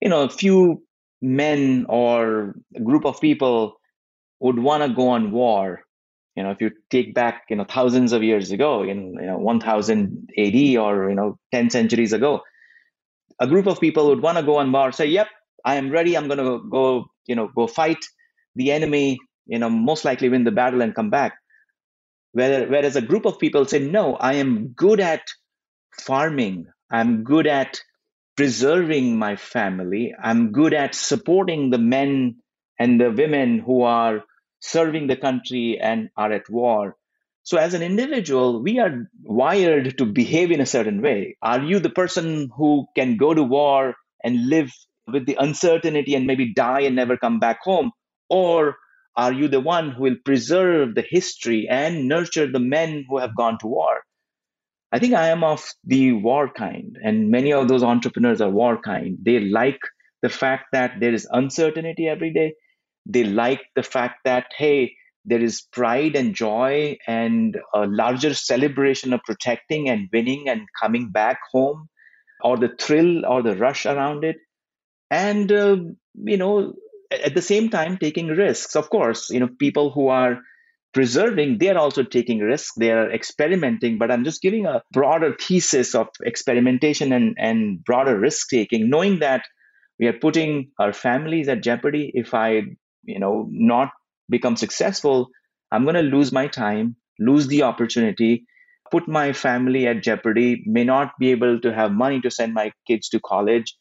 you 0.00 0.08
know, 0.08 0.22
a 0.22 0.30
few 0.30 0.82
men 1.22 1.86
or 1.88 2.54
a 2.76 2.80
group 2.80 3.04
of 3.06 3.20
people 3.20 3.76
would 4.40 4.58
want 4.58 4.82
to 4.82 4.88
go 4.94 5.08
on 5.10 5.32
war. 5.32 5.82
You 6.36 6.42
know 6.44 6.50
if 6.50 6.60
you 6.60 6.72
take 6.90 7.14
back 7.14 7.44
you 7.50 7.56
know 7.56 7.64
thousands 7.64 8.12
of 8.12 8.22
years 8.24 8.50
ago 8.52 8.82
in 8.82 9.14
you 9.20 9.26
know 9.26 9.38
1000 9.38 10.30
AD 10.38 10.76
or 10.76 11.08
you 11.10 11.16
know 11.16 11.38
10 11.52 11.70
centuries 11.70 12.12
ago 12.12 12.42
a 13.40 13.46
group 13.46 13.66
of 13.66 13.80
people 13.80 14.08
would 14.08 14.22
want 14.22 14.38
to 14.38 14.44
go 14.44 14.56
on 14.58 14.72
war 14.72 14.92
say 14.92 15.06
yep 15.06 15.28
I 15.64 15.76
am 15.76 15.90
ready. 15.90 16.16
I'm 16.16 16.28
going 16.28 16.38
to 16.38 16.68
go 16.70 17.06
you 17.26 17.36
know 17.36 17.48
go 17.54 17.66
fight 17.66 18.04
the 18.56 18.72
enemy 18.72 19.18
you 19.46 19.58
know 19.58 19.70
most 19.70 20.04
likely 20.04 20.28
win 20.28 20.44
the 20.44 20.52
battle 20.52 20.82
and 20.82 20.94
come 20.94 21.10
back 21.10 21.34
whereas 22.34 22.96
a 22.96 23.02
group 23.02 23.26
of 23.26 23.38
people 23.38 23.64
say 23.64 23.80
no 23.80 24.16
I 24.16 24.34
am 24.34 24.68
good 24.68 25.00
at 25.00 25.22
farming 26.00 26.66
I'm 26.90 27.24
good 27.24 27.46
at 27.46 27.80
preserving 28.36 29.18
my 29.18 29.36
family 29.36 30.14
I'm 30.22 30.52
good 30.52 30.74
at 30.74 30.94
supporting 30.94 31.70
the 31.70 31.78
men 31.78 32.36
and 32.78 33.00
the 33.00 33.10
women 33.10 33.60
who 33.60 33.82
are 33.82 34.24
serving 34.60 35.06
the 35.06 35.16
country 35.16 35.78
and 35.80 36.10
are 36.16 36.32
at 36.32 36.48
war. 36.50 36.96
So, 37.42 37.58
as 37.58 37.74
an 37.74 37.82
individual, 37.82 38.62
we 38.62 38.78
are 38.78 39.08
wired 39.22 39.98
to 39.98 40.06
behave 40.06 40.50
in 40.50 40.60
a 40.60 40.66
certain 40.66 41.02
way. 41.02 41.36
Are 41.42 41.62
you 41.62 41.78
the 41.78 41.90
person 41.90 42.50
who 42.56 42.86
can 42.96 43.18
go 43.18 43.34
to 43.34 43.42
war 43.42 43.94
and 44.24 44.48
live 44.48 44.72
with 45.06 45.26
the 45.26 45.36
uncertainty 45.38 46.14
and 46.14 46.26
maybe 46.26 46.54
die 46.54 46.80
and 46.80 46.96
never 46.96 47.18
come 47.18 47.38
back 47.38 47.60
home? 47.62 47.92
Or 48.30 48.76
are 49.16 49.32
you 49.32 49.48
the 49.48 49.60
one 49.60 49.90
who 49.92 50.02
will 50.02 50.16
preserve 50.24 50.94
the 50.94 51.04
history 51.08 51.68
and 51.70 52.08
nurture 52.08 52.50
the 52.50 52.60
men 52.60 53.04
who 53.08 53.18
have 53.18 53.36
gone 53.36 53.58
to 53.60 53.66
war? 53.68 54.02
I 54.92 54.98
think 54.98 55.14
I 55.14 55.28
am 55.28 55.44
of 55.44 55.68
the 55.84 56.12
war 56.12 56.48
kind, 56.48 56.98
and 57.02 57.30
many 57.30 57.52
of 57.52 57.68
those 57.68 57.82
entrepreneurs 57.82 58.40
are 58.40 58.50
war 58.50 58.80
kind. 58.80 59.18
They 59.20 59.40
like 59.40 59.80
the 60.22 60.28
fact 60.28 60.66
that 60.72 61.00
there 61.00 61.12
is 61.12 61.28
uncertainty 61.30 62.08
every 62.08 62.32
day 62.32 62.54
they 63.06 63.24
like 63.24 63.60
the 63.74 63.82
fact 63.82 64.20
that 64.24 64.46
hey 64.56 64.94
there 65.24 65.40
is 65.42 65.62
pride 65.72 66.16
and 66.16 66.34
joy 66.34 66.96
and 67.06 67.58
a 67.74 67.86
larger 67.86 68.34
celebration 68.34 69.12
of 69.12 69.22
protecting 69.24 69.88
and 69.88 70.08
winning 70.12 70.48
and 70.48 70.66
coming 70.80 71.10
back 71.10 71.38
home 71.52 71.88
or 72.42 72.56
the 72.56 72.74
thrill 72.78 73.24
or 73.26 73.42
the 73.42 73.56
rush 73.56 73.86
around 73.86 74.24
it 74.24 74.36
and 75.10 75.52
uh, 75.52 75.76
you 76.14 76.36
know 76.36 76.74
at 77.22 77.34
the 77.34 77.42
same 77.42 77.68
time 77.70 77.98
taking 77.98 78.28
risks. 78.28 78.76
Of 78.76 78.90
course 78.90 79.30
you 79.30 79.40
know 79.40 79.48
people 79.58 79.90
who 79.90 80.08
are 80.08 80.38
preserving 80.92 81.58
they're 81.58 81.78
also 81.78 82.02
taking 82.04 82.40
risks. 82.40 82.72
They're 82.76 83.10
experimenting 83.12 83.98
but 83.98 84.10
i'm 84.10 84.24
just 84.24 84.42
giving 84.42 84.66
a 84.66 84.82
broader 84.92 85.36
thesis 85.40 85.94
of 85.94 86.08
experimentation 86.24 87.12
and, 87.12 87.36
and 87.38 87.84
broader 87.84 88.18
risk 88.18 88.48
taking 88.50 88.90
knowing 88.90 89.20
that 89.20 89.42
we 89.98 90.06
are 90.08 90.12
putting 90.12 90.70
our 90.78 90.92
families 90.92 91.48
at 91.48 91.62
jeopardy. 91.62 92.12
If 92.14 92.34
i 92.34 92.62
you 93.04 93.18
know 93.18 93.48
not 93.50 93.90
become 94.30 94.56
successful 94.56 95.28
i'm 95.72 95.84
going 95.84 95.96
to 95.96 96.02
lose 96.02 96.32
my 96.32 96.46
time 96.48 96.96
lose 97.18 97.46
the 97.48 97.62
opportunity 97.62 98.46
put 98.90 99.08
my 99.08 99.32
family 99.32 99.86
at 99.86 100.02
jeopardy 100.02 100.62
may 100.66 100.84
not 100.84 101.12
be 101.18 101.30
able 101.30 101.60
to 101.60 101.72
have 101.74 101.92
money 101.92 102.20
to 102.20 102.30
send 102.30 102.54
my 102.54 102.72
kids 102.88 103.08
to 103.10 103.20
college 103.20 103.76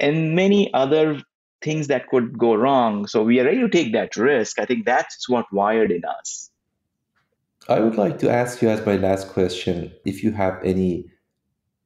and 0.00 0.34
many 0.34 0.72
other 0.74 1.20
things 1.62 1.88
that 1.88 2.08
could 2.08 2.38
go 2.38 2.54
wrong. 2.54 3.06
So 3.06 3.22
we 3.22 3.40
are 3.40 3.44
ready 3.44 3.60
to 3.60 3.68
take 3.68 3.92
that 3.92 4.16
risk. 4.16 4.58
I 4.58 4.64
think 4.64 4.84
that's 4.84 5.28
what 5.28 5.46
wired 5.52 5.90
in 5.90 6.04
us. 6.04 6.50
I 7.68 7.80
would 7.80 7.96
like 7.96 8.18
to 8.20 8.30
ask 8.30 8.62
you 8.62 8.70
as 8.70 8.84
my 8.86 8.96
last 8.96 9.28
question 9.28 9.92
if 10.04 10.22
you 10.22 10.32
have 10.32 10.58
any 10.64 11.10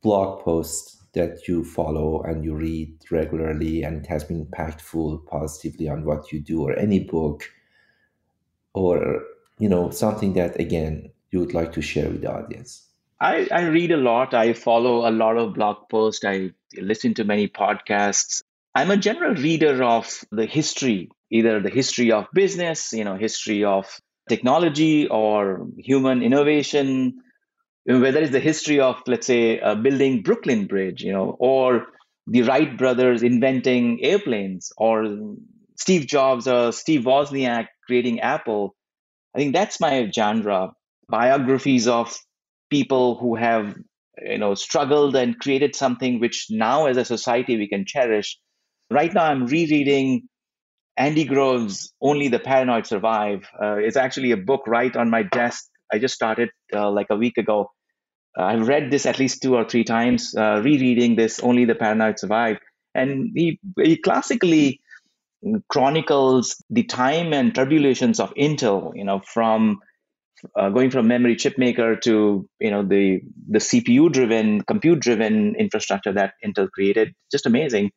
blog 0.02 0.44
posts 0.44 1.02
that 1.14 1.46
you 1.48 1.64
follow 1.64 2.22
and 2.22 2.44
you 2.44 2.54
read 2.54 2.94
regularly 3.10 3.82
and 3.82 4.04
it 4.04 4.06
has 4.06 4.24
been 4.24 4.46
impactful 4.46 5.26
positively 5.26 5.88
on 5.88 6.04
what 6.04 6.32
you 6.32 6.40
do 6.40 6.62
or 6.62 6.78
any 6.78 7.00
book 7.00 7.50
or 8.74 9.22
you 9.58 9.68
know 9.68 9.90
something 9.90 10.32
that 10.32 10.58
again 10.58 11.10
you 11.30 11.40
would 11.40 11.52
like 11.52 11.72
to 11.72 11.82
share 11.82 12.08
with 12.08 12.22
the 12.22 12.32
audience? 12.32 12.88
I, 13.20 13.48
I 13.52 13.66
read 13.66 13.92
a 13.92 13.96
lot. 13.96 14.34
I 14.34 14.52
follow 14.52 15.08
a 15.08 15.12
lot 15.12 15.36
of 15.36 15.54
blog 15.54 15.88
posts. 15.88 16.24
I 16.24 16.50
listen 16.76 17.14
to 17.14 17.24
many 17.24 17.48
podcasts 17.48 18.42
i'm 18.74 18.90
a 18.90 18.96
general 18.96 19.34
reader 19.34 19.82
of 19.82 20.24
the 20.30 20.46
history 20.46 21.10
either 21.30 21.60
the 21.60 21.70
history 21.70 22.12
of 22.12 22.26
business 22.32 22.92
you 22.92 23.04
know 23.04 23.16
history 23.16 23.64
of 23.64 23.86
technology 24.28 25.08
or 25.08 25.66
human 25.78 26.22
innovation 26.22 27.14
whether 27.84 28.20
it's 28.20 28.32
the 28.32 28.40
history 28.40 28.80
of 28.80 28.96
let's 29.06 29.26
say 29.26 29.60
uh, 29.60 29.74
building 29.74 30.22
brooklyn 30.22 30.66
bridge 30.66 31.02
you 31.02 31.12
know 31.12 31.36
or 31.38 31.86
the 32.26 32.42
wright 32.42 32.78
brothers 32.78 33.22
inventing 33.22 34.02
airplanes 34.02 34.72
or 34.76 35.06
steve 35.76 36.06
jobs 36.06 36.46
or 36.46 36.72
steve 36.72 37.02
wozniak 37.02 37.66
creating 37.86 38.20
apple. 38.20 38.74
I 39.34 39.38
think 39.38 39.52
that's 39.52 39.80
my 39.80 40.10
genre. 40.10 40.72
Biographies 41.08 41.88
of 41.88 42.16
people 42.70 43.16
who 43.16 43.34
have 43.34 43.74
you 44.22 44.38
know 44.38 44.54
struggled 44.54 45.16
and 45.16 45.38
created 45.38 45.74
something 45.74 46.20
which 46.20 46.46
now 46.50 46.86
as 46.86 46.96
a 46.96 47.04
society 47.04 47.56
we 47.56 47.68
can 47.68 47.84
cherish 47.86 48.38
right 48.92 49.14
now 49.14 49.24
i'm 49.24 49.46
rereading 49.46 50.22
andy 50.96 51.24
grove's 51.24 51.92
only 52.02 52.28
the 52.28 52.38
paranoid 52.38 52.86
survive 52.86 53.48
uh, 53.62 53.76
it's 53.76 53.96
actually 53.96 54.32
a 54.32 54.36
book 54.36 54.62
right 54.66 54.96
on 54.96 55.10
my 55.10 55.22
desk 55.22 55.66
I 55.92 55.98
just 55.98 56.14
started 56.14 56.50
uh, 56.74 56.90
like 56.90 57.08
a 57.10 57.16
week 57.16 57.38
ago. 57.38 57.70
Uh, 58.38 58.44
I've 58.44 58.66
read 58.68 58.90
this 58.90 59.06
at 59.06 59.18
least 59.18 59.42
two 59.42 59.54
or 59.54 59.64
three 59.64 59.84
times, 59.84 60.34
uh, 60.36 60.60
rereading 60.64 61.16
this, 61.16 61.40
Only 61.40 61.66
the 61.66 61.74
Paranoid 61.74 62.18
Survive. 62.18 62.58
And 62.94 63.30
he, 63.34 63.60
he 63.82 63.96
classically 63.98 64.80
chronicles 65.68 66.62
the 66.70 66.84
time 66.84 67.32
and 67.32 67.54
tribulations 67.54 68.20
of 68.20 68.34
Intel, 68.34 68.92
you 68.94 69.04
know, 69.04 69.20
from 69.20 69.80
uh, 70.58 70.70
going 70.70 70.90
from 70.90 71.08
memory 71.08 71.36
chip 71.36 71.58
maker 71.58 71.96
to 71.96 72.48
you 72.60 72.70
know 72.70 72.82
the 72.84 73.20
the 73.48 73.60
CPU 73.60 74.10
driven, 74.12 74.62
compute 74.62 75.00
driven 75.00 75.54
infrastructure 75.56 76.12
that 76.12 76.34
Intel 76.44 76.70
created. 76.70 77.14
Just 77.30 77.46
amazing. 77.46 77.90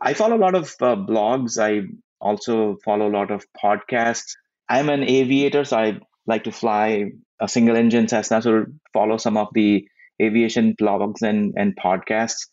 I 0.00 0.14
follow 0.14 0.36
a 0.36 0.44
lot 0.44 0.54
of 0.54 0.74
uh, 0.80 0.96
blogs. 0.96 1.58
I 1.58 1.86
also 2.20 2.76
follow 2.84 3.08
a 3.08 3.14
lot 3.16 3.30
of 3.30 3.44
podcasts. 3.62 4.34
I'm 4.68 4.88
an 4.88 5.02
aviator, 5.02 5.64
so 5.64 5.76
I 5.76 6.00
like 6.26 6.44
to 6.44 6.52
fly 6.52 7.12
a 7.40 7.48
single 7.48 7.76
engine 7.76 8.08
Cessna, 8.08 8.42
so 8.42 8.64
follow 8.92 9.16
some 9.16 9.36
of 9.36 9.48
the 9.52 9.86
aviation 10.20 10.74
blogs 10.80 11.22
and, 11.22 11.54
and 11.56 11.76
podcasts. 11.76 12.48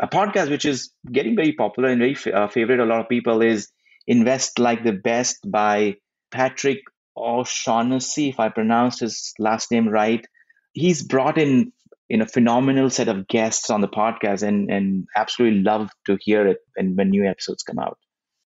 A 0.00 0.08
podcast 0.08 0.50
which 0.50 0.64
is 0.66 0.90
getting 1.10 1.36
very 1.36 1.52
popular 1.52 1.88
and 1.88 1.98
very 1.98 2.12
f- 2.12 2.26
uh, 2.26 2.48
favorite 2.48 2.80
a 2.80 2.84
lot 2.84 3.00
of 3.00 3.08
people 3.08 3.40
is 3.42 3.68
Invest 4.06 4.58
Like 4.58 4.84
the 4.84 4.92
Best 4.92 5.38
by 5.50 5.94
Patrick 6.30 6.80
O'Shaughnessy, 7.16 8.28
if 8.28 8.38
I 8.38 8.50
pronounced 8.50 9.00
his 9.00 9.32
last 9.38 9.70
name 9.70 9.88
right. 9.88 10.24
He's 10.72 11.02
brought 11.02 11.38
in 11.38 11.72
in 12.08 12.20
a 12.20 12.26
phenomenal 12.26 12.90
set 12.90 13.08
of 13.08 13.26
guests 13.26 13.70
on 13.70 13.80
the 13.80 13.88
podcast 13.88 14.42
and, 14.42 14.70
and 14.70 15.06
absolutely 15.16 15.60
love 15.60 15.90
to 16.06 16.16
hear 16.20 16.46
it 16.46 16.58
when, 16.76 16.94
when 16.96 17.10
new 17.10 17.26
episodes 17.26 17.62
come 17.62 17.78
out. 17.78 17.98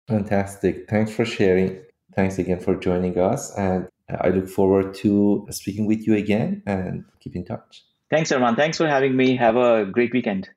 Fantastic. 0.09 0.89
Thanks 0.89 1.11
for 1.11 1.25
sharing. 1.25 1.81
Thanks 2.15 2.39
again 2.39 2.61
for 2.61 2.77
joining 2.77 3.19
us. 3.19 3.55
And 3.57 3.89
I 4.09 4.29
look 4.29 4.49
forward 4.49 4.95
to 4.97 5.47
speaking 5.51 5.87
with 5.87 6.07
you 6.07 6.15
again 6.15 6.63
and 6.67 7.05
keep 7.21 7.37
in 7.37 7.45
touch. 7.45 7.85
Thanks, 8.11 8.33
everyone. 8.33 8.57
Thanks 8.57 8.79
for 8.79 8.87
having 8.89 9.15
me. 9.15 9.37
Have 9.37 9.57
a 9.57 9.85
great 9.85 10.13
weekend. 10.13 10.49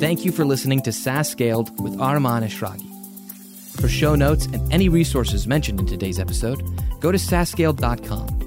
Thank 0.00 0.24
you 0.24 0.32
for 0.32 0.44
listening 0.44 0.82
to 0.82 0.92
SaaS 0.92 1.28
Scaled 1.30 1.82
with 1.82 1.94
Arman 1.98 2.42
Eshraghi. 2.42 2.86
For 3.80 3.88
show 3.88 4.14
notes 4.14 4.46
and 4.46 4.72
any 4.72 4.88
resources 4.88 5.46
mentioned 5.46 5.80
in 5.80 5.86
today's 5.86 6.18
episode, 6.18 6.62
go 7.00 7.10
to 7.10 7.18
saasscaled.com. 7.18 8.39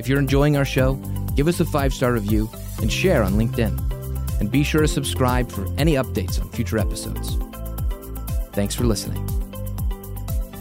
If 0.00 0.08
you're 0.08 0.18
enjoying 0.18 0.56
our 0.56 0.64
show, 0.64 0.94
give 1.36 1.46
us 1.46 1.60
a 1.60 1.64
five 1.66 1.92
star 1.92 2.14
review 2.14 2.48
and 2.80 2.90
share 2.90 3.22
on 3.22 3.34
LinkedIn. 3.34 4.40
And 4.40 4.50
be 4.50 4.62
sure 4.62 4.80
to 4.80 4.88
subscribe 4.88 5.52
for 5.52 5.66
any 5.76 5.92
updates 5.92 6.40
on 6.40 6.48
future 6.48 6.78
episodes. 6.78 7.36
Thanks 8.54 8.74
for 8.74 8.84
listening. 8.84 9.28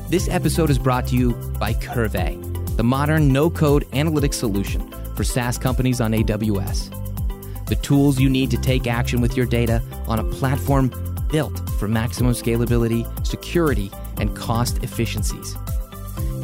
This 0.10 0.28
episode 0.28 0.70
is 0.70 0.78
brought 0.78 1.08
to 1.08 1.16
you 1.16 1.32
by 1.58 1.72
Qrvey, 1.72 2.76
the 2.76 2.84
modern 2.84 3.32
no 3.32 3.50
code 3.50 3.90
analytics 3.92 4.34
solution 4.34 4.86
for 5.16 5.24
SaaS 5.24 5.58
companies 5.58 6.02
on 6.02 6.12
AWS. 6.12 7.66
The 7.68 7.76
tools 7.76 8.20
you 8.20 8.30
need 8.30 8.52
to 8.52 8.58
take 8.58 8.88
action 8.88 9.22
with 9.22 9.38
your 9.38 9.46
data 9.46 9.82
on 10.10 10.20
a 10.20 10.24
platform 10.26 10.92
built 11.32 11.58
for 11.80 11.88
maximum 11.88 12.34
scalability, 12.34 13.06
security, 13.26 13.90
and 14.18 14.36
cost 14.36 14.84
efficiencies. 14.84 15.56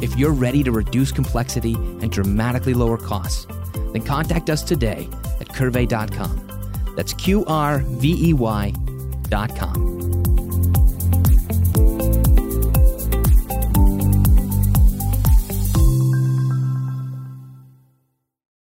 If 0.02 0.16
you're 0.16 0.32
ready 0.32 0.62
to 0.62 0.72
reduce 0.72 1.10
complexity 1.10 1.74
and 1.74 2.10
dramatically 2.10 2.74
lower 2.74 2.98
costs, 2.98 3.46
then 3.92 4.02
contact 4.02 4.50
us 4.50 4.62
today 4.62 5.08
at 5.40 5.48
qrvey.com. 5.48 6.94
That's 6.96 7.12
Q 7.12 7.44
R 7.46 7.78
V 7.78 8.28
E 8.28 8.32
Y.com. 8.34 9.95